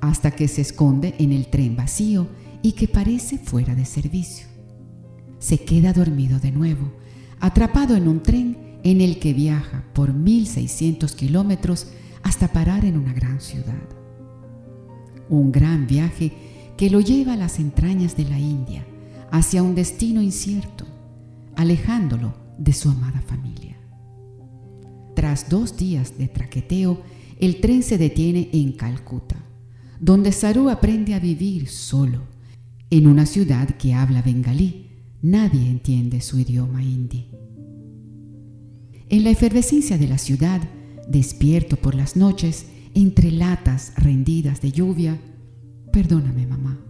hasta 0.00 0.32
que 0.32 0.48
se 0.48 0.60
esconde 0.60 1.14
en 1.20 1.30
el 1.30 1.46
tren 1.46 1.76
vacío 1.76 2.26
y 2.62 2.72
que 2.72 2.88
parece 2.88 3.38
fuera 3.38 3.76
de 3.76 3.84
servicio. 3.84 4.48
Se 5.38 5.58
queda 5.58 5.92
dormido 5.92 6.40
de 6.40 6.50
nuevo, 6.50 6.90
atrapado 7.38 7.94
en 7.94 8.08
un 8.08 8.24
tren 8.24 8.80
en 8.82 9.00
el 9.00 9.20
que 9.20 9.34
viaja 9.34 9.84
por 9.92 10.12
1600 10.12 11.14
kilómetros 11.14 11.92
hasta 12.24 12.48
parar 12.48 12.84
en 12.84 12.98
una 12.98 13.12
gran 13.12 13.40
ciudad. 13.40 13.88
Un 15.28 15.52
gran 15.52 15.86
viaje 15.86 16.32
que 16.76 16.90
lo 16.90 16.98
lleva 16.98 17.34
a 17.34 17.36
las 17.36 17.60
entrañas 17.60 18.16
de 18.16 18.24
la 18.24 18.40
India, 18.40 18.84
hacia 19.30 19.62
un 19.62 19.76
destino 19.76 20.22
incierto 20.22 20.86
alejándolo 21.54 22.34
de 22.58 22.72
su 22.72 22.90
amada 22.90 23.20
familia. 23.20 23.79
Tras 25.20 25.50
dos 25.50 25.76
días 25.76 26.16
de 26.16 26.28
traqueteo, 26.28 27.02
el 27.38 27.60
tren 27.60 27.82
se 27.82 27.98
detiene 27.98 28.48
en 28.54 28.72
Calcuta, 28.72 29.36
donde 30.00 30.32
Saru 30.32 30.70
aprende 30.70 31.12
a 31.12 31.18
vivir 31.18 31.68
solo, 31.68 32.22
en 32.88 33.06
una 33.06 33.26
ciudad 33.26 33.68
que 33.76 33.92
habla 33.92 34.22
bengalí. 34.22 34.86
Nadie 35.20 35.68
entiende 35.68 36.22
su 36.22 36.38
idioma 36.38 36.82
hindi. 36.82 37.28
En 39.10 39.24
la 39.24 39.28
efervescencia 39.28 39.98
de 39.98 40.08
la 40.08 40.16
ciudad, 40.16 40.62
despierto 41.06 41.76
por 41.76 41.94
las 41.94 42.16
noches, 42.16 42.64
entre 42.94 43.30
latas 43.30 43.92
rendidas 43.98 44.62
de 44.62 44.72
lluvia, 44.72 45.20
perdóname 45.92 46.46
mamá, 46.46 46.80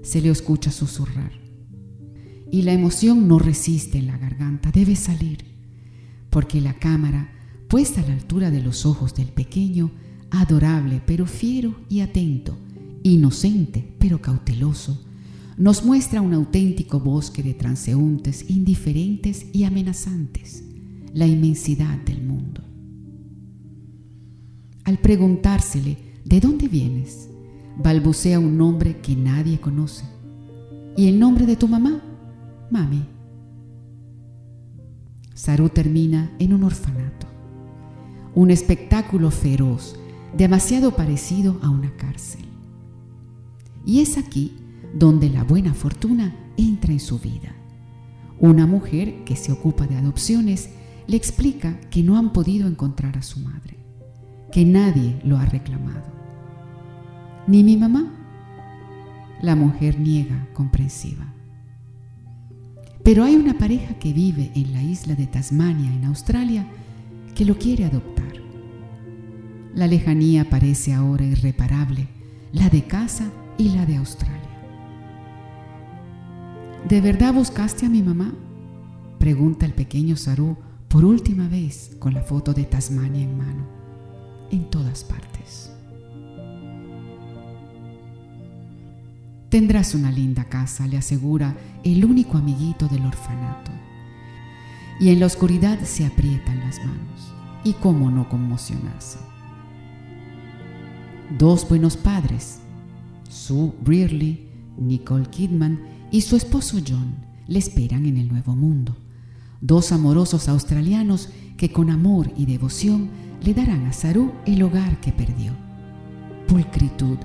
se 0.00 0.22
le 0.22 0.30
escucha 0.30 0.70
susurrar 0.70 1.32
y 2.50 2.62
la 2.62 2.72
emoción 2.72 3.28
no 3.28 3.38
resiste 3.38 3.98
en 3.98 4.06
la 4.06 4.16
garganta, 4.16 4.70
debe 4.70 4.96
salir, 4.96 5.44
porque 6.30 6.62
la 6.62 6.72
cámara, 6.72 7.33
puesta 7.68 8.00
a 8.00 8.06
la 8.06 8.14
altura 8.14 8.50
de 8.50 8.62
los 8.62 8.86
ojos 8.86 9.14
del 9.14 9.28
pequeño, 9.28 9.90
adorable 10.30 11.02
pero 11.06 11.26
fiero 11.26 11.74
y 11.88 12.00
atento, 12.00 12.56
inocente 13.02 13.96
pero 13.98 14.20
cauteloso, 14.20 15.00
nos 15.56 15.84
muestra 15.84 16.20
un 16.20 16.34
auténtico 16.34 17.00
bosque 17.00 17.42
de 17.42 17.54
transeúntes 17.54 18.50
indiferentes 18.50 19.46
y 19.52 19.64
amenazantes, 19.64 20.64
la 21.12 21.26
inmensidad 21.26 21.98
del 21.98 22.22
mundo. 22.22 22.62
Al 24.84 24.98
preguntársele, 24.98 25.96
¿de 26.24 26.40
dónde 26.40 26.68
vienes? 26.68 27.28
balbucea 27.76 28.38
un 28.38 28.56
nombre 28.56 29.00
que 29.00 29.16
nadie 29.16 29.60
conoce. 29.60 30.04
¿Y 30.96 31.08
el 31.08 31.18
nombre 31.18 31.46
de 31.46 31.56
tu 31.56 31.68
mamá? 31.68 32.02
Mami. 32.70 33.04
Saru 35.34 35.68
termina 35.68 36.32
en 36.38 36.54
un 36.54 36.64
orfanato, 36.64 37.26
un 38.34 38.50
espectáculo 38.50 39.30
feroz, 39.30 39.96
demasiado 40.36 40.96
parecido 40.96 41.58
a 41.62 41.70
una 41.70 41.94
cárcel. 41.96 42.44
Y 43.86 44.00
es 44.00 44.18
aquí 44.18 44.52
donde 44.94 45.30
la 45.30 45.44
buena 45.44 45.74
fortuna 45.74 46.34
entra 46.56 46.92
en 46.92 47.00
su 47.00 47.18
vida. 47.18 47.54
Una 48.40 48.66
mujer 48.66 49.24
que 49.24 49.36
se 49.36 49.52
ocupa 49.52 49.86
de 49.86 49.96
adopciones 49.96 50.70
le 51.06 51.16
explica 51.16 51.78
que 51.90 52.02
no 52.02 52.16
han 52.16 52.32
podido 52.32 52.66
encontrar 52.66 53.16
a 53.18 53.22
su 53.22 53.40
madre, 53.40 53.76
que 54.50 54.64
nadie 54.64 55.20
lo 55.24 55.38
ha 55.38 55.46
reclamado. 55.46 56.12
¿Ni 57.46 57.62
mi 57.62 57.76
mamá? 57.76 58.12
La 59.42 59.54
mujer 59.54 60.00
niega 60.00 60.48
comprensiva. 60.54 61.32
Pero 63.02 63.22
hay 63.22 63.36
una 63.36 63.58
pareja 63.58 63.94
que 63.98 64.14
vive 64.14 64.50
en 64.54 64.72
la 64.72 64.82
isla 64.82 65.14
de 65.14 65.26
Tasmania, 65.26 65.94
en 65.94 66.06
Australia, 66.06 66.66
que 67.34 67.44
lo 67.44 67.58
quiere 67.58 67.84
adoptar. 67.84 68.32
La 69.74 69.86
lejanía 69.86 70.48
parece 70.48 70.92
ahora 70.92 71.24
irreparable, 71.24 72.08
la 72.52 72.68
de 72.68 72.84
casa 72.84 73.30
y 73.58 73.70
la 73.70 73.84
de 73.86 73.96
Australia. 73.96 74.40
¿De 76.88 77.00
verdad 77.00 77.34
buscaste 77.34 77.86
a 77.86 77.88
mi 77.88 78.02
mamá? 78.02 78.32
Pregunta 79.18 79.66
el 79.66 79.72
pequeño 79.72 80.16
Saru 80.16 80.56
por 80.88 81.04
última 81.04 81.48
vez 81.48 81.96
con 81.98 82.14
la 82.14 82.22
foto 82.22 82.52
de 82.52 82.64
Tasmania 82.64 83.22
en 83.22 83.36
mano. 83.36 83.66
En 84.50 84.70
todas 84.70 85.02
partes. 85.02 85.72
Tendrás 89.48 89.94
una 89.94 90.10
linda 90.10 90.44
casa, 90.44 90.86
le 90.86 90.98
asegura 90.98 91.56
el 91.82 92.04
único 92.04 92.38
amiguito 92.38 92.86
del 92.86 93.06
orfanato. 93.06 93.70
Y 95.00 95.08
en 95.10 95.20
la 95.20 95.26
oscuridad 95.26 95.80
se 95.82 96.06
aprietan 96.06 96.60
las 96.60 96.78
manos. 96.78 97.34
¿Y 97.64 97.72
cómo 97.74 98.10
no 98.10 98.28
conmocionarse? 98.28 99.18
Dos 101.38 101.68
buenos 101.68 101.96
padres, 101.96 102.60
Sue 103.28 103.72
Brearley, 103.82 104.48
Nicole 104.76 105.26
Kidman 105.26 105.80
y 106.10 106.20
su 106.20 106.36
esposo 106.36 106.78
John, 106.86 107.16
le 107.48 107.58
esperan 107.58 108.06
en 108.06 108.18
el 108.18 108.28
Nuevo 108.28 108.54
Mundo. 108.54 108.96
Dos 109.60 109.92
amorosos 109.92 110.48
australianos 110.48 111.30
que 111.56 111.72
con 111.72 111.90
amor 111.90 112.30
y 112.36 112.46
devoción 112.46 113.08
le 113.42 113.54
darán 113.54 113.86
a 113.86 113.92
Saru 113.92 114.32
el 114.46 114.62
hogar 114.62 115.00
que 115.00 115.12
perdió. 115.12 115.52
Pulcritud. 116.46 117.18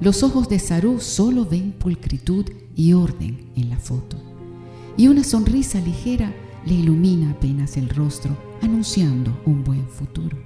Los 0.00 0.22
ojos 0.22 0.48
de 0.48 0.58
Saru 0.58 1.00
solo 1.00 1.44
ven 1.44 1.72
pulcritud 1.72 2.46
y 2.74 2.92
orden 2.92 3.50
en 3.56 3.68
la 3.68 3.78
foto. 3.78 4.16
Y 4.96 5.08
una 5.08 5.24
sonrisa 5.24 5.80
ligera 5.80 6.32
le 6.66 6.74
ilumina 6.74 7.30
apenas 7.30 7.76
el 7.76 7.88
rostro, 7.88 8.36
anunciando 8.62 9.40
un 9.46 9.64
buen 9.64 9.88
futuro. 9.88 10.38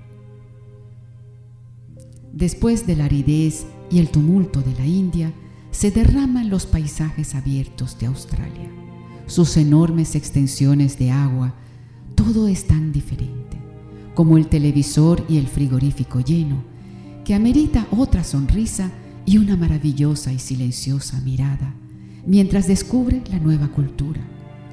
Después 2.32 2.86
de 2.86 2.96
la 2.96 3.04
aridez 3.04 3.66
y 3.90 3.98
el 3.98 4.08
tumulto 4.08 4.60
de 4.60 4.74
la 4.74 4.86
India, 4.86 5.32
se 5.70 5.90
derraman 5.90 6.50
los 6.50 6.66
paisajes 6.66 7.34
abiertos 7.34 7.98
de 7.98 8.06
Australia. 8.06 8.70
Sus 9.26 9.56
enormes 9.56 10.14
extensiones 10.14 10.98
de 10.98 11.10
agua, 11.10 11.54
todo 12.14 12.46
es 12.46 12.66
tan 12.66 12.92
diferente, 12.92 13.58
como 14.14 14.36
el 14.36 14.46
televisor 14.46 15.24
y 15.28 15.38
el 15.38 15.48
frigorífico 15.48 16.20
lleno, 16.20 16.62
que 17.24 17.34
amerita 17.34 17.86
otra 17.90 18.22
sonrisa 18.22 18.90
y 19.26 19.38
una 19.38 19.56
maravillosa 19.56 20.32
y 20.32 20.38
silenciosa 20.38 21.20
mirada, 21.22 21.74
mientras 22.26 22.68
descubre 22.68 23.22
la 23.30 23.38
nueva 23.38 23.68
cultura 23.68 24.20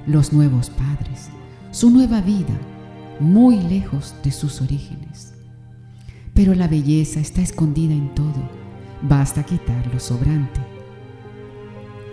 los 0.08 0.34
nuevos 0.34 0.70
padres, 0.70 1.30
su 1.72 1.89
nueva 1.89 2.22
vida, 2.22 2.60
muy 3.20 3.60
lejos 3.62 4.16
de 4.24 4.32
sus 4.32 4.62
orígenes. 4.62 5.34
Pero 6.34 6.56
la 6.56 6.68
belleza 6.68 7.20
está 7.20 7.41
escondida 7.41 7.93
en 7.93 8.14
todo, 8.16 8.49
basta 9.02 9.43
quitar 9.43 9.93
lo 9.93 9.99
sobrante. 9.99 10.60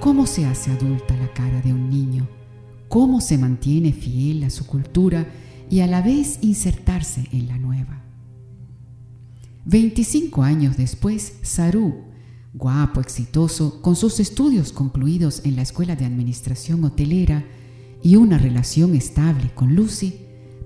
¿Cómo 0.00 0.26
se 0.26 0.46
hace 0.46 0.70
adulta 0.70 1.16
la 1.16 1.32
cara 1.32 1.60
de 1.60 1.72
un 1.72 1.90
niño? 1.90 2.28
¿Cómo 2.88 3.20
se 3.20 3.36
mantiene 3.36 3.92
fiel 3.92 4.44
a 4.44 4.50
su 4.50 4.66
cultura 4.66 5.26
y 5.68 5.80
a 5.80 5.86
la 5.86 6.02
vez 6.02 6.38
insertarse 6.42 7.28
en 7.32 7.48
la 7.48 7.58
nueva? 7.58 8.02
25 9.64 10.42
años 10.42 10.76
después, 10.76 11.34
Saru, 11.42 12.04
guapo, 12.54 13.00
exitoso, 13.00 13.82
con 13.82 13.96
sus 13.96 14.20
estudios 14.20 14.72
concluidos 14.72 15.42
en 15.44 15.56
la 15.56 15.62
Escuela 15.62 15.96
de 15.96 16.06
Administración 16.06 16.82
Hotelera, 16.84 17.44
y 18.02 18.16
una 18.16 18.38
relación 18.38 18.94
estable 18.94 19.50
con 19.54 19.74
Lucy, 19.74 20.20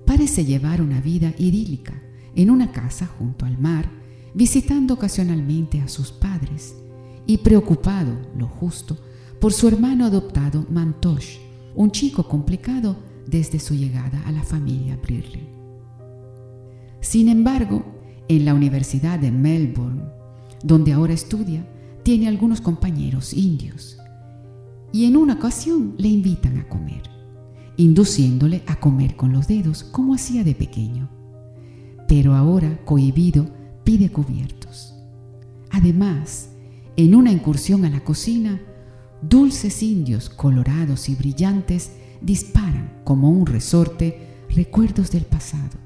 parece 0.05 0.45
llevar 0.45 0.81
una 0.81 1.01
vida 1.01 1.33
idílica 1.37 2.01
en 2.35 2.49
una 2.49 2.71
casa 2.71 3.07
junto 3.07 3.45
al 3.45 3.57
mar, 3.57 3.89
visitando 4.33 4.95
ocasionalmente 4.95 5.81
a 5.81 5.87
sus 5.87 6.11
padres 6.11 6.75
y 7.25 7.37
preocupado, 7.37 8.13
lo 8.37 8.47
justo, 8.47 8.97
por 9.39 9.53
su 9.53 9.67
hermano 9.67 10.05
adoptado 10.05 10.65
Mantosh, 10.69 11.37
un 11.75 11.91
chico 11.91 12.27
complicado 12.27 12.97
desde 13.27 13.59
su 13.59 13.75
llegada 13.75 14.21
a 14.25 14.31
la 14.31 14.43
familia 14.43 14.97
Brearley. 15.01 15.47
Sin 17.01 17.29
embargo, 17.29 17.83
en 18.27 18.45
la 18.45 18.53
Universidad 18.53 19.19
de 19.19 19.31
Melbourne, 19.31 20.03
donde 20.63 20.93
ahora 20.93 21.13
estudia, 21.13 21.67
tiene 22.03 22.27
algunos 22.27 22.61
compañeros 22.61 23.33
indios 23.33 23.97
y 24.91 25.05
en 25.05 25.17
una 25.17 25.33
ocasión 25.33 25.95
le 25.97 26.07
invitan 26.07 26.57
a 26.57 26.67
comer 26.67 27.12
induciéndole 27.77 28.63
a 28.67 28.75
comer 28.75 29.15
con 29.15 29.33
los 29.33 29.47
dedos 29.47 29.83
como 29.83 30.13
hacía 30.13 30.43
de 30.43 30.55
pequeño. 30.55 31.09
Pero 32.07 32.35
ahora, 32.35 32.79
cohibido, 32.85 33.47
pide 33.83 34.09
cubiertos. 34.09 34.93
Además, 35.71 36.49
en 36.95 37.15
una 37.15 37.31
incursión 37.31 37.85
a 37.85 37.89
la 37.89 38.03
cocina, 38.03 38.61
dulces 39.21 39.81
indios 39.81 40.29
colorados 40.29 41.09
y 41.09 41.15
brillantes 41.15 41.91
disparan 42.21 43.01
como 43.03 43.29
un 43.29 43.45
resorte 43.45 44.27
recuerdos 44.49 45.11
del 45.11 45.25
pasado, 45.25 45.77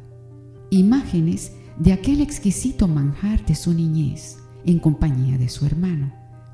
imágenes 0.69 1.53
de 1.77 1.93
aquel 1.93 2.21
exquisito 2.21 2.87
manjar 2.87 3.45
de 3.45 3.55
su 3.55 3.73
niñez 3.73 4.37
en 4.65 4.79
compañía 4.79 5.37
de 5.37 5.47
su 5.47 5.65
hermano, 5.65 6.13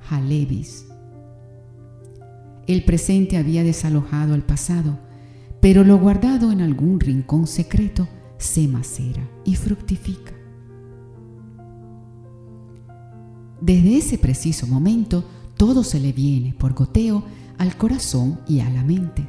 Halevis. 0.10 0.86
El 2.68 2.84
presente 2.86 3.38
había 3.38 3.64
desalojado 3.64 4.34
al 4.34 4.44
pasado, 4.44 5.00
pero 5.64 5.86
lo 5.86 5.97
guardado 5.97 6.51
en 6.51 6.59
algún 6.59 6.99
rincón 6.99 7.47
secreto 7.47 8.05
se 8.38 8.68
macera 8.68 9.26
y 9.45 9.55
fructifica. 9.55 10.34
Desde 13.61 13.97
ese 13.97 14.18
preciso 14.18 14.68
momento, 14.68 15.24
todo 15.55 15.86
se 15.86 16.01
le 16.01 16.11
viene 16.11 16.53
por 16.53 16.74
goteo 16.74 17.24
al 17.57 17.78
corazón 17.78 18.41
y 18.45 18.59
a 18.59 18.70
la 18.70 18.84
mente, 18.84 19.26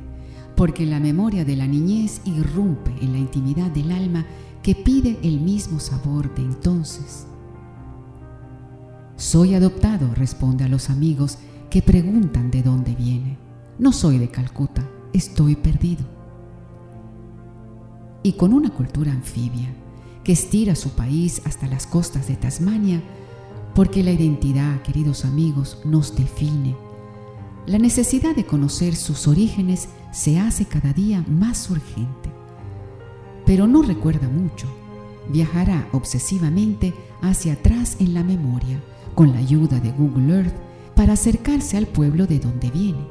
porque 0.56 0.86
la 0.86 0.98
memoria 0.98 1.44
de 1.44 1.54
la 1.54 1.68
niñez 1.68 2.20
irrumpe 2.24 2.90
en 3.00 3.12
la 3.12 3.18
intimidad 3.18 3.70
del 3.70 3.92
alma 3.92 4.26
que 4.60 4.74
pide 4.74 5.20
el 5.22 5.38
mismo 5.40 5.78
sabor 5.78 6.34
de 6.34 6.42
entonces. 6.42 7.28
Soy 9.14 9.54
adoptado, 9.54 10.12
responde 10.16 10.64
a 10.64 10.68
los 10.68 10.90
amigos 10.90 11.38
que 11.70 11.80
preguntan 11.80 12.50
de 12.50 12.64
dónde 12.64 12.96
viene. 12.96 13.38
No 13.78 13.92
soy 13.92 14.18
de 14.18 14.30
Calcuta, 14.32 14.84
estoy 15.12 15.54
perdido 15.54 16.13
y 18.24 18.32
con 18.32 18.54
una 18.54 18.70
cultura 18.70 19.12
anfibia 19.12 19.68
que 20.24 20.32
estira 20.32 20.74
su 20.74 20.90
país 20.90 21.42
hasta 21.44 21.68
las 21.68 21.86
costas 21.86 22.26
de 22.26 22.34
Tasmania, 22.36 23.02
porque 23.74 24.02
la 24.02 24.10
identidad, 24.10 24.80
queridos 24.80 25.26
amigos, 25.26 25.78
nos 25.84 26.16
define. 26.16 26.74
La 27.66 27.78
necesidad 27.78 28.34
de 28.34 28.46
conocer 28.46 28.96
sus 28.96 29.28
orígenes 29.28 29.90
se 30.10 30.40
hace 30.40 30.64
cada 30.64 30.94
día 30.94 31.22
más 31.28 31.70
urgente. 31.70 32.30
Pero 33.44 33.66
no 33.66 33.82
recuerda 33.82 34.28
mucho. 34.28 34.66
Viajará 35.28 35.88
obsesivamente 35.92 36.94
hacia 37.20 37.54
atrás 37.54 37.96
en 38.00 38.14
la 38.14 38.24
memoria, 38.24 38.82
con 39.14 39.32
la 39.32 39.38
ayuda 39.38 39.80
de 39.80 39.92
Google 39.92 40.34
Earth, 40.34 40.54
para 40.96 41.12
acercarse 41.12 41.76
al 41.76 41.86
pueblo 41.86 42.26
de 42.26 42.38
donde 42.38 42.70
viene, 42.70 43.06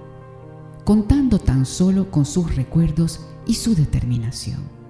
contando 0.84 1.38
tan 1.38 1.68
solo 1.68 2.10
con 2.10 2.26
sus 2.26 2.56
recuerdos 2.56 3.22
y 3.46 3.56
su 3.56 3.76
determinación 3.76 4.83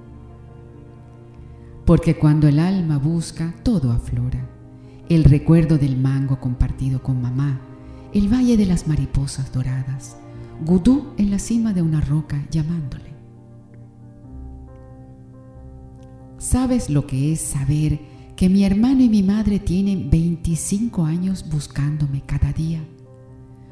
porque 1.86 2.18
cuando 2.18 2.48
el 2.48 2.60
alma 2.60 2.98
busca, 2.98 3.54
todo 3.64 3.92
aflora. 3.92 4.50
El 5.10 5.24
recuerdo 5.26 5.78
del 5.78 5.98
mango 5.98 6.40
compartido 6.40 7.04
con 7.04 7.22
mamá, 7.22 7.60
el 8.14 8.32
valle 8.32 8.58
de 8.58 8.66
las 8.66 8.88
mariposas 8.88 9.52
doradas, 9.52 10.18
Gudú 10.66 11.14
en 11.18 11.30
la 11.30 11.40
cima 11.40 11.74
de 11.74 11.82
una 11.82 12.00
roca 12.00 12.46
llamándole. 12.50 13.12
¿Sabes 16.38 16.90
lo 16.90 17.06
que 17.08 17.34
es 17.34 17.42
saber 17.42 18.00
que 18.36 18.50
mi 18.50 18.64
hermano 18.64 19.02
y 19.02 19.10
mi 19.10 19.24
madre 19.24 19.60
tienen 19.60 20.10
25 20.10 21.06
años 21.06 21.46
buscándome 21.50 22.22
cada 22.26 22.54
día? 22.54 22.82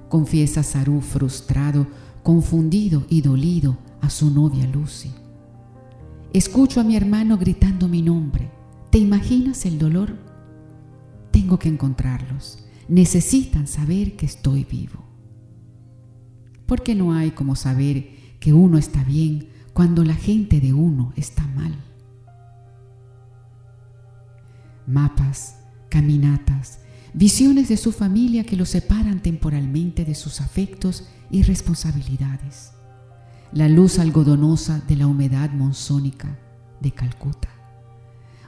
Confiesa 0.10 0.64
Saru 0.64 1.02
frustrado, 1.02 1.88
confundido 2.24 3.06
y 3.10 3.22
dolido 3.22 3.78
a 4.02 4.10
su 4.10 4.32
novia 4.32 4.68
Lucy. 4.68 5.12
Escucho 6.34 6.80
a 6.80 6.86
mi 6.86 6.96
hermano 6.96 7.38
gritando 7.38 7.90
mi 7.90 8.02
nombre. 8.02 8.50
¿Te 8.90 8.98
imaginas 8.98 9.66
el 9.66 9.78
dolor? 9.78 10.18
Tengo 11.30 11.60
que 11.60 11.68
encontrarlos. 11.68 12.64
Necesitan 12.88 13.68
saber 13.68 14.16
que 14.16 14.28
estoy 14.28 14.64
vivo. 14.64 15.04
Porque 16.66 16.96
no 16.96 17.14
hay 17.14 17.32
como 17.32 17.58
saber 17.58 18.38
que 18.40 18.54
uno 18.54 18.78
está 18.78 19.04
bien 19.04 19.50
cuando 19.74 20.06
la 20.06 20.16
gente 20.16 20.62
de 20.62 20.72
uno 20.72 21.12
está 21.18 21.46
mal. 21.48 21.76
Mapas, 24.88 25.58
caminatas, 25.90 26.80
visiones 27.14 27.68
de 27.68 27.76
su 27.76 27.92
familia 27.92 28.46
que 28.46 28.56
lo 28.56 28.66
separan 28.66 29.22
temporalmente 29.22 30.06
de 30.06 30.16
sus 30.16 30.40
afectos 30.40 31.10
y 31.30 31.44
responsabilidades 31.44 32.71
la 33.54 33.68
luz 33.68 34.00
algodonosa 34.00 34.82
de 34.88 34.96
la 34.96 35.08
humedad 35.08 35.52
monzónica 35.52 36.40
de 36.80 36.92
Calcuta, 36.92 37.50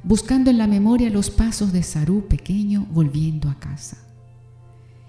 buscando 0.01 0.49
en 0.49 0.57
la 0.57 0.67
memoria 0.67 1.09
los 1.09 1.29
pasos 1.29 1.73
de 1.73 1.83
Sarú 1.83 2.27
pequeño 2.29 2.87
volviendo 2.89 3.49
a 3.49 3.59
casa. 3.59 3.97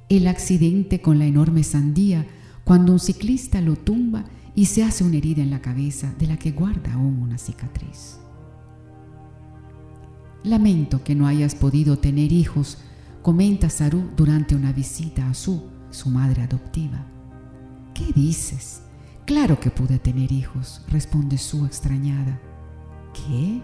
El 0.08 0.26
accidente 0.26 1.00
con 1.00 1.18
la 1.20 1.26
enorme 1.26 1.62
sandía 1.62 2.26
cuando 2.64 2.92
un 2.92 2.98
ciclista 2.98 3.60
lo 3.60 3.76
tumba 3.76 4.24
y 4.56 4.66
se 4.66 4.82
hace 4.82 5.04
una 5.04 5.16
herida 5.16 5.42
en 5.42 5.50
la 5.50 5.62
cabeza 5.62 6.12
de 6.18 6.26
la 6.26 6.38
que 6.38 6.50
guarda 6.50 6.94
aún 6.94 7.20
una 7.20 7.38
cicatriz. 7.38 8.18
Lamento 10.42 11.04
que 11.04 11.14
no 11.14 11.26
hayas 11.26 11.54
podido 11.54 11.98
tener 11.98 12.32
hijos, 12.32 12.78
comenta 13.22 13.70
Saru 13.70 14.10
durante 14.16 14.54
una 14.56 14.72
visita 14.72 15.28
a 15.28 15.34
Su, 15.34 15.62
su 15.90 16.10
madre 16.10 16.42
adoptiva. 16.42 17.06
¿Qué 17.94 18.12
dices? 18.12 18.83
Claro 19.26 19.58
que 19.58 19.70
pude 19.70 19.98
tener 19.98 20.32
hijos, 20.32 20.82
responde 20.88 21.38
Su 21.38 21.64
extrañada. 21.64 22.40
¿Qué? 23.14 23.62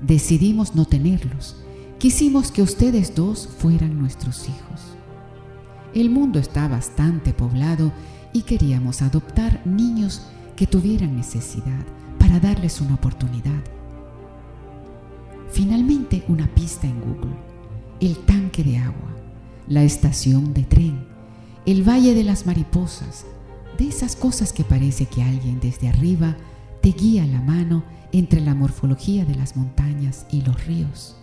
Decidimos 0.00 0.74
no 0.74 0.86
tenerlos. 0.86 1.56
Quisimos 1.98 2.50
que 2.50 2.62
ustedes 2.62 3.14
dos 3.14 3.46
fueran 3.58 3.98
nuestros 3.98 4.48
hijos. 4.48 4.96
El 5.92 6.08
mundo 6.08 6.38
está 6.38 6.66
bastante 6.66 7.34
poblado 7.34 7.92
y 8.32 8.42
queríamos 8.42 9.02
adoptar 9.02 9.60
niños 9.66 10.22
que 10.56 10.66
tuvieran 10.66 11.14
necesidad 11.14 11.84
para 12.18 12.40
darles 12.40 12.80
una 12.80 12.94
oportunidad. 12.94 13.62
Finalmente 15.50 16.24
una 16.28 16.46
pista 16.54 16.86
en 16.86 16.98
Google, 17.00 17.36
el 18.00 18.16
tanque 18.24 18.64
de 18.64 18.78
agua, 18.78 19.14
la 19.68 19.82
estación 19.82 20.54
de 20.54 20.62
tren, 20.62 21.06
el 21.66 21.86
valle 21.86 22.14
de 22.14 22.24
las 22.24 22.46
mariposas, 22.46 23.26
de 23.78 23.88
esas 23.88 24.16
cosas 24.16 24.52
que 24.52 24.64
parece 24.64 25.06
que 25.06 25.22
alguien 25.22 25.60
desde 25.60 25.88
arriba 25.88 26.36
te 26.80 26.90
guía 26.90 27.26
la 27.26 27.40
mano 27.40 27.84
entre 28.12 28.40
la 28.40 28.54
morfología 28.54 29.24
de 29.24 29.34
las 29.34 29.56
montañas 29.56 30.26
y 30.30 30.42
los 30.42 30.66
ríos. 30.66 31.16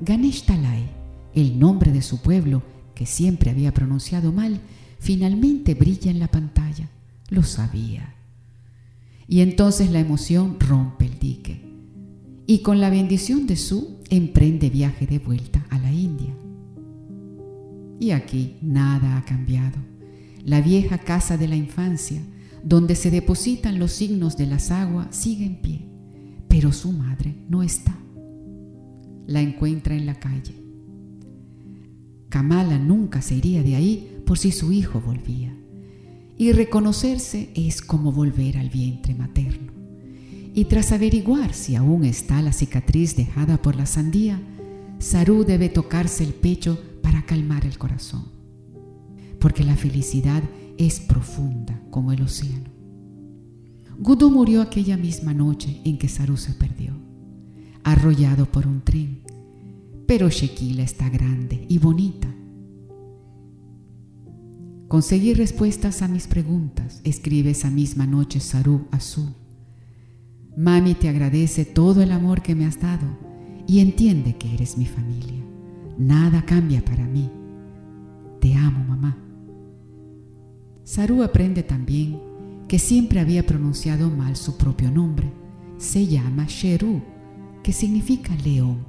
Ganesh 0.00 0.46
Talai, 0.46 0.90
el 1.34 1.58
nombre 1.58 1.92
de 1.92 2.02
su 2.02 2.20
pueblo 2.20 2.62
que 2.94 3.06
siempre 3.06 3.50
había 3.50 3.72
pronunciado 3.72 4.32
mal, 4.32 4.60
finalmente 4.98 5.74
brilla 5.74 6.10
en 6.10 6.18
la 6.18 6.28
pantalla. 6.28 6.88
Lo 7.28 7.42
sabía. 7.42 8.14
Y 9.28 9.40
entonces 9.40 9.90
la 9.90 10.00
emoción 10.00 10.58
rompe 10.58 11.06
el 11.06 11.18
dique. 11.18 11.62
Y 12.46 12.58
con 12.58 12.80
la 12.80 12.90
bendición 12.90 13.46
de 13.46 13.56
Su 13.56 13.98
emprende 14.10 14.68
viaje 14.68 15.06
de 15.06 15.18
vuelta 15.18 15.64
a 15.70 15.78
la 15.78 15.92
India. 15.92 16.34
Y 17.98 18.10
aquí 18.10 18.56
nada 18.60 19.16
ha 19.16 19.24
cambiado. 19.24 19.91
La 20.44 20.60
vieja 20.60 20.98
casa 20.98 21.36
de 21.36 21.48
la 21.48 21.56
infancia, 21.56 22.20
donde 22.64 22.94
se 22.94 23.10
depositan 23.10 23.78
los 23.78 23.92
signos 23.92 24.36
de 24.36 24.46
las 24.46 24.70
aguas, 24.70 25.08
sigue 25.10 25.46
en 25.46 25.62
pie, 25.62 25.86
pero 26.48 26.72
su 26.72 26.92
madre 26.92 27.34
no 27.48 27.62
está. 27.62 27.96
La 29.26 29.40
encuentra 29.40 29.94
en 29.94 30.06
la 30.06 30.14
calle. 30.14 30.54
Kamala 32.28 32.78
nunca 32.78 33.22
se 33.22 33.36
iría 33.36 33.62
de 33.62 33.76
ahí 33.76 34.22
por 34.26 34.38
si 34.38 34.52
su 34.52 34.72
hijo 34.72 35.00
volvía. 35.00 35.54
Y 36.38 36.52
reconocerse 36.52 37.50
es 37.54 37.82
como 37.82 38.10
volver 38.10 38.56
al 38.58 38.70
vientre 38.70 39.14
materno. 39.14 39.70
Y 40.54 40.64
tras 40.64 40.92
averiguar 40.92 41.54
si 41.54 41.76
aún 41.76 42.04
está 42.04 42.42
la 42.42 42.52
cicatriz 42.52 43.16
dejada 43.16 43.60
por 43.60 43.76
la 43.76 43.86
sandía, 43.86 44.40
Saru 44.98 45.44
debe 45.44 45.68
tocarse 45.68 46.24
el 46.24 46.32
pecho 46.32 46.78
para 47.02 47.26
calmar 47.26 47.64
el 47.66 47.78
corazón, 47.78 48.24
porque 49.42 49.64
la 49.64 49.74
felicidad 49.74 50.40
es 50.78 51.00
profunda 51.00 51.82
como 51.90 52.12
el 52.12 52.22
océano. 52.22 52.70
Gudu 53.98 54.30
murió 54.30 54.62
aquella 54.62 54.96
misma 54.96 55.34
noche 55.34 55.80
en 55.84 55.98
que 55.98 56.08
Saru 56.08 56.36
se 56.36 56.52
perdió, 56.52 56.94
arrollado 57.82 58.46
por 58.46 58.68
un 58.68 58.82
tren, 58.82 59.22
pero 60.06 60.30
Shekila 60.30 60.84
está 60.84 61.08
grande 61.08 61.66
y 61.68 61.78
bonita. 61.78 62.28
Conseguí 64.86 65.34
respuestas 65.34 66.02
a 66.02 66.08
mis 66.08 66.28
preguntas, 66.28 67.00
escribe 67.02 67.50
esa 67.50 67.68
misma 67.68 68.06
noche 68.06 68.38
Saru 68.38 68.86
a 68.92 69.00
Su. 69.00 69.28
Mami 70.56 70.94
te 70.94 71.08
agradece 71.08 71.64
todo 71.64 72.00
el 72.00 72.12
amor 72.12 72.42
que 72.42 72.54
me 72.54 72.64
has 72.64 72.80
dado 72.80 73.06
y 73.66 73.80
entiende 73.80 74.36
que 74.36 74.54
eres 74.54 74.78
mi 74.78 74.86
familia. 74.86 75.42
Nada 75.98 76.44
cambia 76.44 76.84
para 76.84 77.04
mí. 77.06 77.28
Te 78.40 78.54
amo, 78.54 78.84
mamá. 78.84 79.31
Saru 80.84 81.22
aprende 81.22 81.62
también 81.62 82.20
que 82.68 82.78
siempre 82.78 83.20
había 83.20 83.46
pronunciado 83.46 84.10
mal 84.10 84.36
su 84.36 84.56
propio 84.56 84.90
nombre. 84.90 85.32
Se 85.78 86.06
llama 86.06 86.46
Sheru, 86.48 87.02
que 87.62 87.72
significa 87.72 88.34
león, 88.36 88.84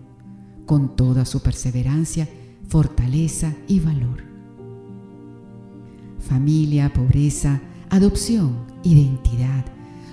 con 0.66 0.96
toda 0.96 1.26
su 1.26 1.42
perseverancia, 1.42 2.28
fortaleza 2.68 3.54
y 3.68 3.80
valor. 3.80 4.24
Familia, 6.20 6.92
pobreza, 6.94 7.62
adopción, 7.90 8.66
identidad, 8.84 9.66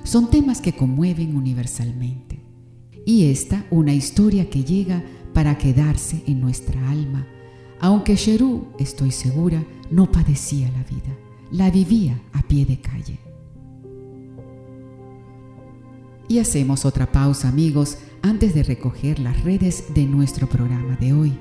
son 0.02 0.30
temas 0.30 0.60
que 0.60 0.74
conmueven 0.74 1.36
universalmente. 1.36 2.42
Y 3.06 3.26
esta 3.26 3.64
una 3.70 3.94
historia 3.94 4.50
que 4.50 4.64
llega 4.64 5.02
para 5.32 5.56
quedarse 5.56 6.22
en 6.26 6.40
nuestra 6.40 6.90
alma, 6.90 7.26
aunque 7.80 8.16
Sherú, 8.16 8.66
estoy 8.78 9.10
segura, 9.10 9.64
no 9.90 10.10
padecía 10.10 10.70
la 10.72 10.84
vida, 10.84 11.16
la 11.50 11.70
vivía 11.70 12.20
a 12.32 12.42
pie 12.42 12.66
de 12.66 12.80
calle. 12.80 13.18
Y 16.28 16.38
hacemos 16.38 16.84
otra 16.84 17.10
pausa, 17.10 17.48
amigos, 17.48 17.98
antes 18.22 18.54
de 18.54 18.62
recoger 18.62 19.18
las 19.18 19.42
redes 19.42 19.92
de 19.94 20.06
nuestro 20.06 20.48
programa 20.48 20.94
de 20.96 21.12
hoy. 21.12 21.36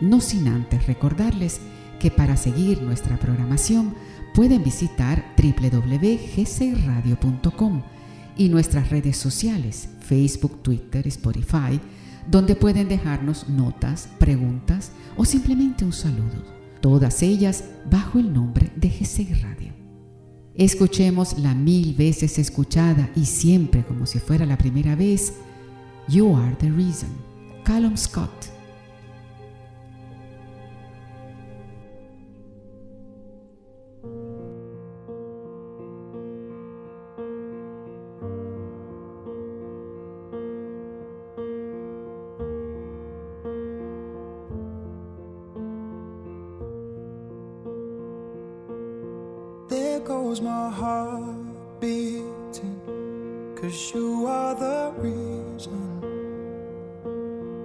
No 0.00 0.20
sin 0.20 0.46
antes 0.48 0.86
recordarles 0.86 1.60
que 1.98 2.10
para 2.10 2.36
seguir 2.36 2.82
nuestra 2.82 3.18
programación 3.18 3.94
pueden 4.34 4.62
visitar 4.62 5.34
www.gcradio.com 5.36 7.82
y 8.36 8.48
nuestras 8.48 8.90
redes 8.90 9.16
sociales, 9.16 9.88
Facebook, 10.00 10.62
Twitter, 10.62 11.08
Spotify, 11.08 11.80
donde 12.30 12.54
pueden 12.54 12.88
dejarnos 12.88 13.48
notas, 13.48 14.08
preguntas 14.18 14.92
o 15.16 15.24
simplemente 15.24 15.84
un 15.84 15.92
saludo, 15.92 16.59
todas 16.80 17.22
ellas 17.22 17.64
bajo 17.90 18.18
el 18.18 18.32
nombre 18.32 18.70
de 18.76 18.88
GC 18.88 19.42
Radio. 19.42 19.72
Escuchemos 20.54 21.38
la 21.38 21.54
mil 21.54 21.94
veces 21.94 22.38
escuchada 22.38 23.10
y 23.14 23.24
siempre 23.24 23.84
como 23.84 24.06
si 24.06 24.18
fuera 24.18 24.44
la 24.44 24.58
primera 24.58 24.94
vez, 24.94 25.34
You 26.08 26.36
Are 26.36 26.56
the 26.56 26.70
Reason, 26.70 27.10
Callum 27.64 27.96
Scott. 27.96 28.49
knows 50.30 50.40
my 50.40 50.70
heart 50.70 51.80
beating 51.80 52.80
Cause 53.56 53.92
you 53.92 54.26
are 54.26 54.54
the 54.54 54.92
reason 54.96 55.82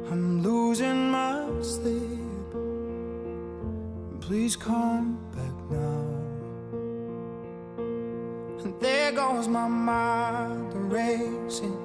I'm 0.09 0.41
losing 0.41 1.11
my 1.11 1.45
sleep. 1.61 2.53
Please 4.19 4.55
come 4.55 5.19
back 5.35 5.55
now. 5.69 6.07
And 8.63 8.73
there 8.79 9.11
goes 9.11 9.47
my 9.47 9.67
mind 9.67 10.91
racing 10.91 11.77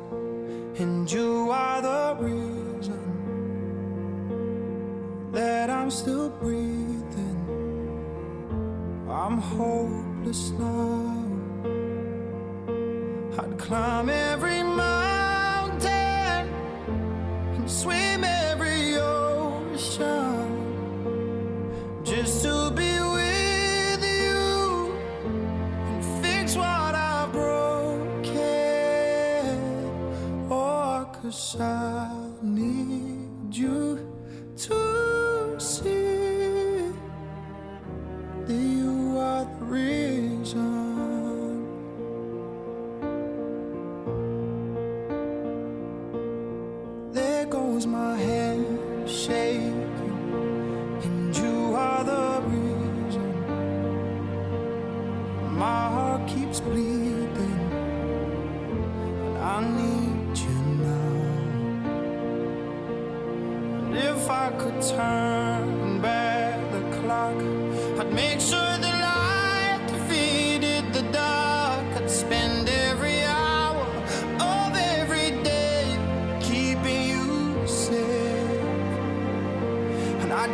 And 0.79 1.13
you 1.13 1.51
are 1.51 1.83
the 1.83 2.17
reason 2.25 3.03
That 5.31 5.69
I'm 5.69 5.91
still 5.91 6.31
breathing. 6.31 7.37
I'm 9.11 9.37
whole 9.39 10.00
the 10.31 10.37
snow. 10.37 11.27
I'd 13.37 13.59
climb 13.59 14.09
it. 14.11 14.30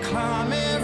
climbing 0.02 0.75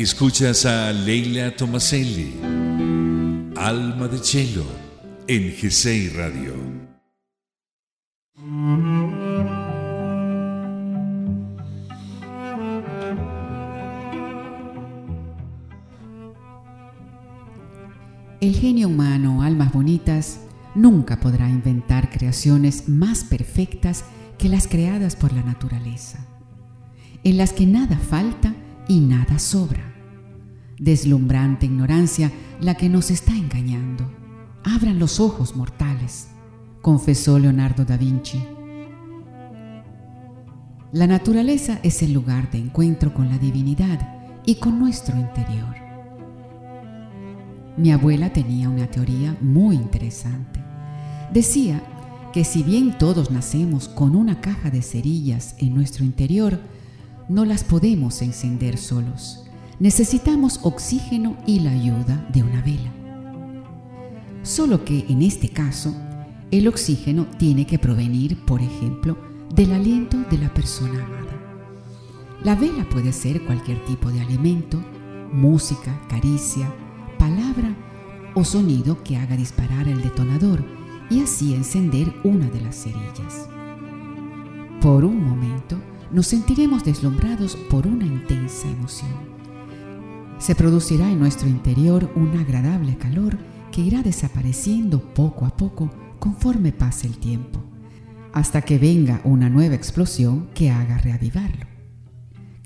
Escuchas 0.00 0.64
a 0.64 0.94
Leila 0.94 1.54
Tomaselli, 1.54 2.32
Alma 3.54 4.08
de 4.08 4.16
Cielo, 4.16 4.64
en 5.28 5.54
GCI 5.54 6.08
Radio. 6.08 6.54
El 18.40 18.56
genio 18.56 18.88
humano, 18.88 19.42
almas 19.42 19.70
bonitas, 19.70 20.40
nunca 20.74 21.20
podrá 21.20 21.46
inventar 21.50 22.08
creaciones 22.08 22.88
más 22.88 23.22
perfectas 23.22 24.06
que 24.38 24.48
las 24.48 24.66
creadas 24.66 25.14
por 25.14 25.34
la 25.34 25.42
naturaleza, 25.42 26.26
en 27.22 27.36
las 27.36 27.52
que 27.52 27.66
nada 27.66 27.98
falta 27.98 28.54
y 28.88 29.00
nada 29.00 29.38
sobra. 29.38 29.89
Deslumbrante 30.80 31.66
ignorancia 31.66 32.32
la 32.58 32.74
que 32.74 32.88
nos 32.88 33.10
está 33.10 33.36
engañando. 33.36 34.10
Abran 34.64 34.98
los 34.98 35.20
ojos 35.20 35.54
mortales, 35.54 36.28
confesó 36.80 37.38
Leonardo 37.38 37.84
da 37.84 37.98
Vinci. 37.98 38.42
La 40.90 41.06
naturaleza 41.06 41.80
es 41.82 42.02
el 42.02 42.14
lugar 42.14 42.50
de 42.50 42.56
encuentro 42.56 43.12
con 43.12 43.28
la 43.28 43.36
divinidad 43.36 44.40
y 44.46 44.54
con 44.54 44.78
nuestro 44.78 45.18
interior. 45.18 45.76
Mi 47.76 47.92
abuela 47.92 48.32
tenía 48.32 48.70
una 48.70 48.86
teoría 48.86 49.36
muy 49.42 49.76
interesante. 49.76 50.64
Decía 51.30 51.82
que 52.32 52.42
si 52.42 52.62
bien 52.62 52.96
todos 52.96 53.30
nacemos 53.30 53.86
con 53.86 54.16
una 54.16 54.40
caja 54.40 54.70
de 54.70 54.80
cerillas 54.80 55.56
en 55.58 55.74
nuestro 55.74 56.06
interior, 56.06 56.58
no 57.28 57.44
las 57.44 57.64
podemos 57.64 58.22
encender 58.22 58.78
solos. 58.78 59.44
Necesitamos 59.80 60.60
oxígeno 60.62 61.38
y 61.46 61.60
la 61.60 61.70
ayuda 61.70 62.28
de 62.30 62.42
una 62.42 62.60
vela. 62.60 62.92
Solo 64.42 64.84
que 64.84 65.06
en 65.08 65.22
este 65.22 65.48
caso, 65.48 65.96
el 66.50 66.68
oxígeno 66.68 67.26
tiene 67.38 67.66
que 67.66 67.78
provenir, 67.78 68.44
por 68.44 68.60
ejemplo, 68.60 69.16
del 69.54 69.72
aliento 69.72 70.18
de 70.30 70.36
la 70.36 70.52
persona 70.52 71.02
amada. 71.02 71.32
La 72.44 72.56
vela 72.56 72.86
puede 72.90 73.14
ser 73.14 73.42
cualquier 73.46 73.82
tipo 73.86 74.10
de 74.10 74.20
alimento, 74.20 74.78
música, 75.32 75.98
caricia, 76.10 76.70
palabra 77.18 77.74
o 78.34 78.44
sonido 78.44 79.02
que 79.02 79.16
haga 79.16 79.34
disparar 79.34 79.88
el 79.88 80.02
detonador 80.02 80.62
y 81.08 81.22
así 81.22 81.54
encender 81.54 82.12
una 82.22 82.50
de 82.50 82.60
las 82.60 82.76
cerillas. 82.82 83.48
Por 84.82 85.06
un 85.06 85.26
momento 85.26 85.80
nos 86.12 86.26
sentiremos 86.26 86.84
deslumbrados 86.84 87.56
por 87.56 87.86
una 87.86 88.04
intensa 88.04 88.68
emoción. 88.68 89.29
Se 90.40 90.54
producirá 90.54 91.10
en 91.10 91.18
nuestro 91.18 91.48
interior 91.48 92.10
un 92.16 92.34
agradable 92.38 92.96
calor 92.96 93.36
que 93.70 93.82
irá 93.82 94.02
desapareciendo 94.02 95.12
poco 95.12 95.44
a 95.44 95.54
poco 95.54 95.90
conforme 96.18 96.72
pase 96.72 97.06
el 97.06 97.18
tiempo, 97.18 97.60
hasta 98.32 98.62
que 98.62 98.78
venga 98.78 99.20
una 99.24 99.50
nueva 99.50 99.74
explosión 99.74 100.48
que 100.54 100.70
haga 100.70 100.96
reavivarlo. 100.96 101.66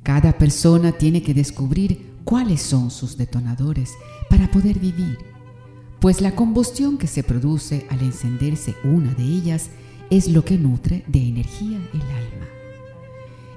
Cada 0.05 0.39
persona 0.39 0.93
tiene 0.93 1.25
que 1.25 1.35
descubrir 1.35 2.15
cuáles 2.23 2.63
son 2.63 2.93
sus 2.93 3.17
detonadores 3.17 3.93
para 4.31 4.49
poder 4.53 4.79
vivir, 4.79 5.19
pues 5.99 6.21
la 6.21 6.37
combustión 6.37 6.97
que 6.97 7.09
se 7.09 7.25
produce 7.25 7.89
al 7.91 8.03
encenderse 8.03 8.77
una 8.85 9.13
de 9.15 9.25
ellas 9.25 9.71
es 10.11 10.29
lo 10.29 10.45
que 10.45 10.59
nutre 10.59 11.05
de 11.09 11.27
energía 11.27 11.79
el 11.93 12.03
alma. 12.03 12.47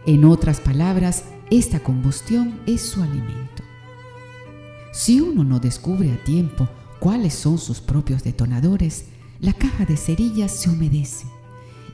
En 0.07 0.25
otras 0.25 0.59
palabras, 0.59 1.25
esta 1.51 1.81
combustión 1.81 2.59
es 2.65 2.81
su 2.81 3.03
alimento. 3.03 3.56
Si 4.97 5.21
uno 5.21 5.43
no 5.43 5.59
descubre 5.59 6.11
a 6.11 6.23
tiempo 6.23 6.67
cuáles 6.99 7.35
son 7.35 7.59
sus 7.59 7.81
propios 7.81 8.23
detonadores, 8.23 9.05
la 9.39 9.53
caja 9.53 9.85
de 9.85 9.95
cerillas 9.95 10.51
se 10.51 10.71
humedece 10.71 11.27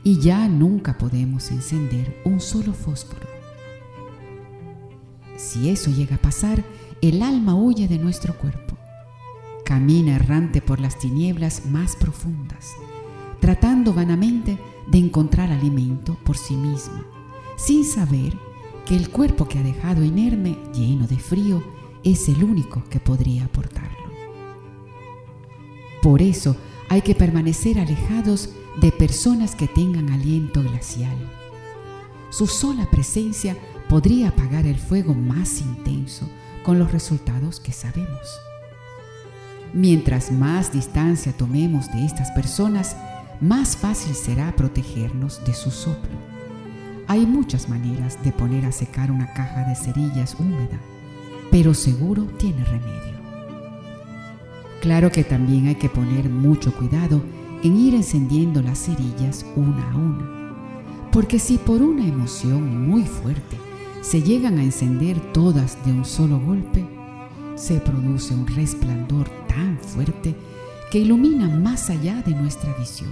y 0.02 0.20
ya 0.20 0.48
nunca 0.48 0.96
podemos 0.96 1.50
encender 1.50 2.18
un 2.24 2.40
solo 2.40 2.72
fósforo. 2.72 3.28
Si 5.36 5.68
eso 5.68 5.90
llega 5.90 6.16
a 6.16 6.22
pasar, 6.22 6.64
el 7.02 7.20
alma 7.20 7.54
huye 7.54 7.88
de 7.88 7.98
nuestro 7.98 8.38
cuerpo. 8.38 8.74
Camina 9.66 10.16
errante 10.16 10.62
por 10.62 10.80
las 10.80 10.98
tinieblas 10.98 11.66
más 11.66 11.96
profundas, 11.96 12.70
tratando 13.38 13.92
vanamente 13.92 14.58
de 14.90 14.96
encontrar 14.96 15.52
alimento 15.52 16.16
por 16.24 16.38
sí 16.38 16.56
misma, 16.56 17.04
sin 17.56 17.84
saber 17.84 18.32
que 18.86 18.96
el 18.96 19.10
cuerpo 19.10 19.46
que 19.46 19.58
ha 19.58 19.62
dejado 19.62 20.02
inerme, 20.04 20.56
lleno 20.72 21.06
de 21.06 21.18
frío, 21.18 21.73
es 22.04 22.28
el 22.28 22.44
único 22.44 22.84
que 22.90 23.00
podría 23.00 23.44
aportarlo. 23.44 24.04
Por 26.02 26.20
eso 26.20 26.56
hay 26.88 27.02
que 27.02 27.14
permanecer 27.14 27.78
alejados 27.78 28.50
de 28.80 28.92
personas 28.92 29.54
que 29.54 29.68
tengan 29.68 30.10
aliento 30.10 30.62
glacial. 30.62 31.16
Su 32.30 32.46
sola 32.46 32.88
presencia 32.90 33.56
podría 33.88 34.28
apagar 34.28 34.66
el 34.66 34.78
fuego 34.78 35.14
más 35.14 35.60
intenso 35.60 36.28
con 36.62 36.78
los 36.78 36.92
resultados 36.92 37.60
que 37.60 37.72
sabemos. 37.72 38.40
Mientras 39.72 40.30
más 40.30 40.72
distancia 40.72 41.32
tomemos 41.32 41.90
de 41.92 42.04
estas 42.04 42.30
personas, 42.32 42.96
más 43.40 43.76
fácil 43.76 44.14
será 44.14 44.54
protegernos 44.54 45.44
de 45.44 45.54
su 45.54 45.70
soplo. 45.70 46.16
Hay 47.08 47.26
muchas 47.26 47.68
maneras 47.68 48.22
de 48.22 48.32
poner 48.32 48.64
a 48.64 48.72
secar 48.72 49.10
una 49.10 49.32
caja 49.34 49.64
de 49.64 49.74
cerillas 49.74 50.36
húmeda, 50.38 50.80
pero 51.54 51.72
seguro 51.72 52.24
tiene 52.36 52.64
remedio. 52.64 53.14
Claro 54.80 55.12
que 55.12 55.22
también 55.22 55.68
hay 55.68 55.76
que 55.76 55.88
poner 55.88 56.28
mucho 56.28 56.74
cuidado 56.74 57.22
en 57.62 57.76
ir 57.76 57.94
encendiendo 57.94 58.60
las 58.60 58.86
cerillas 58.86 59.46
una 59.54 59.92
a 59.92 59.96
una, 59.96 61.08
porque 61.12 61.38
si 61.38 61.58
por 61.58 61.80
una 61.80 62.08
emoción 62.08 62.88
muy 62.88 63.04
fuerte 63.04 63.56
se 64.00 64.20
llegan 64.20 64.58
a 64.58 64.64
encender 64.64 65.20
todas 65.32 65.78
de 65.86 65.92
un 65.92 66.04
solo 66.04 66.40
golpe, 66.40 66.84
se 67.54 67.78
produce 67.78 68.34
un 68.34 68.48
resplandor 68.48 69.30
tan 69.46 69.78
fuerte 69.78 70.34
que 70.90 70.98
ilumina 70.98 71.48
más 71.48 71.88
allá 71.88 72.20
de 72.22 72.34
nuestra 72.34 72.76
visión. 72.76 73.10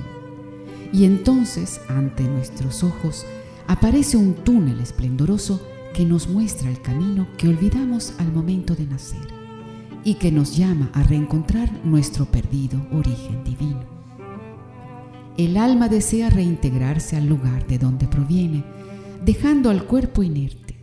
Y 0.93 1.05
entonces, 1.05 1.81
ante 1.89 2.25
nuestros 2.25 2.83
ojos, 2.83 3.25
aparece 3.69 4.17
un 4.17 4.35
túnel 4.35 4.81
esplendoroso 4.81 5.61
que 5.93 6.05
nos 6.05 6.29
muestra 6.29 6.71
el 6.71 6.81
camino 6.81 7.27
que 7.37 7.49
olvidamos 7.49 8.15
al 8.19 8.33
momento 8.33 8.75
de 8.75 8.87
nacer 8.87 9.29
y 10.05 10.15
que 10.15 10.33
nos 10.33 10.57
llama 10.57 10.91
a 10.95 11.03
reencontrar 11.03 11.71
nuestro 11.85 12.27
perdido 12.27 12.85
origen 12.93 13.45
divino. 13.45 13.85
El 15.37 15.57
alma 15.57 15.89
desea 15.89 16.29
reintegrarse 16.29 17.17
al 17.17 17.27
lugar 17.27 17.67
de 17.67 17.79
donde 17.79 18.07
proviene, 18.07 18.65
dejando 19.25 19.71
al 19.71 19.85
cuerpo 19.85 20.23
inerte. 20.23 20.77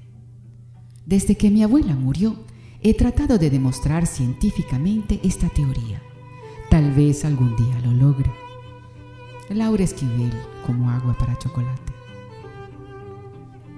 Desde 1.06 1.38
que 1.38 1.52
mi 1.52 1.64
abuela 1.64 1.96
murió, 1.96 2.36
he 2.82 2.94
tratado 2.94 3.38
de 3.38 3.50
demostrar 3.50 4.08
científicamente 4.08 5.20
esta 5.24 5.50
teoría. 5.50 6.02
Tal 6.70 6.94
vez 6.94 7.26
algún 7.26 7.56
día 7.56 7.80
lo 7.84 7.92
logre. 7.92 8.32
Laura 9.50 9.84
Esquivel 9.84 10.32
como 10.66 10.90
agua 10.90 11.16
para 11.18 11.38
chocolate. 11.38 11.99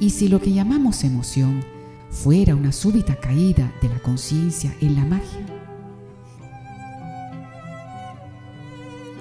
Y 0.02 0.10
si 0.10 0.28
lo 0.28 0.42
que 0.42 0.52
llamamos 0.52 1.04
emoción 1.04 1.64
fuera 2.10 2.56
una 2.56 2.72
súbita 2.72 3.18
caída 3.18 3.72
de 3.84 3.88
la 3.88 4.00
conciencia 4.00 4.76
en 4.82 4.96
la 4.96 5.06
magia. 5.06 5.46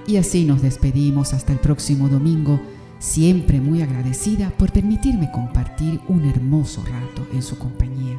Y 0.07 0.17
así 0.17 0.47
nos 0.47 0.63
despedimos 0.63 1.35
hasta 1.35 1.53
el 1.53 1.59
próximo 1.59 2.09
domingo, 2.09 2.59
siempre 2.99 3.61
muy 3.61 3.83
agradecida 3.83 4.49
por 4.57 4.73
permitirme 4.73 5.31
compartir 5.31 6.01
un 6.09 6.25
hermoso 6.25 6.83
rato 6.83 7.29
en 7.35 7.43
su 7.43 7.59
compañía. 7.59 8.19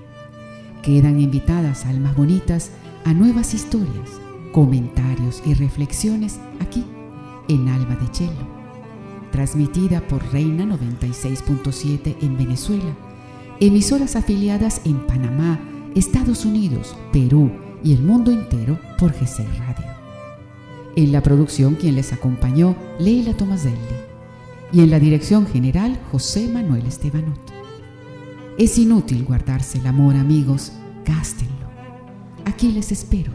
Quedan 0.83 1.19
invitadas 1.19 1.85
almas 1.85 2.15
bonitas 2.15 2.69
a 3.05 3.13
nuevas 3.13 3.55
historias, 3.55 4.21
comentarios 4.53 5.41
y 5.47 5.55
reflexiones 5.55 6.39
aquí 6.59 6.85
en 7.49 7.67
Alma 7.69 7.95
de 7.95 8.11
Chelo 8.11 8.60
transmitida 9.31 10.01
por 10.01 10.23
Reina 10.31 10.65
96.7 10.65 12.17
en 12.21 12.37
Venezuela, 12.37 12.95
emisoras 13.59 14.15
afiliadas 14.15 14.81
en 14.85 15.05
Panamá, 15.07 15.59
Estados 15.95 16.45
Unidos, 16.45 16.95
Perú 17.11 17.51
y 17.83 17.93
el 17.93 18.01
mundo 18.01 18.31
entero 18.31 18.79
por 18.97 19.11
GC 19.11 19.45
Radio. 19.59 19.85
En 20.95 21.11
la 21.11 21.23
producción 21.23 21.75
quien 21.75 21.95
les 21.95 22.11
acompañó, 22.11 22.75
Leila 22.99 23.35
Tomaselli. 23.35 23.77
Y 24.73 24.81
en 24.81 24.89
la 24.89 24.99
dirección 24.99 25.47
general, 25.47 25.99
José 26.11 26.47
Manuel 26.47 26.85
Estebanot. 26.85 27.39
Es 28.57 28.77
inútil 28.77 29.23
guardarse 29.23 29.79
el 29.79 29.87
amor, 29.87 30.15
amigos, 30.15 30.73
gástenlo. 31.05 31.51
Aquí 32.45 32.71
les 32.71 32.91
espero. 32.91 33.31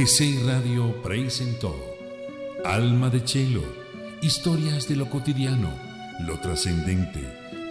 GCI 0.00 0.44
Radio 0.46 1.02
presentó 1.02 1.76
Alma 2.64 3.10
de 3.10 3.22
Chelo, 3.22 3.62
historias 4.22 4.88
de 4.88 4.96
lo 4.96 5.10
cotidiano, 5.10 5.70
lo 6.20 6.40
trascendente, 6.40 7.20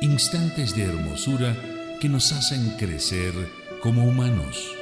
instantes 0.02 0.76
de 0.76 0.84
hermosura 0.84 1.58
que 2.00 2.08
nos 2.08 2.32
hacen 2.32 2.78
crecer 2.78 3.34
como 3.82 4.06
humanos. 4.06 4.79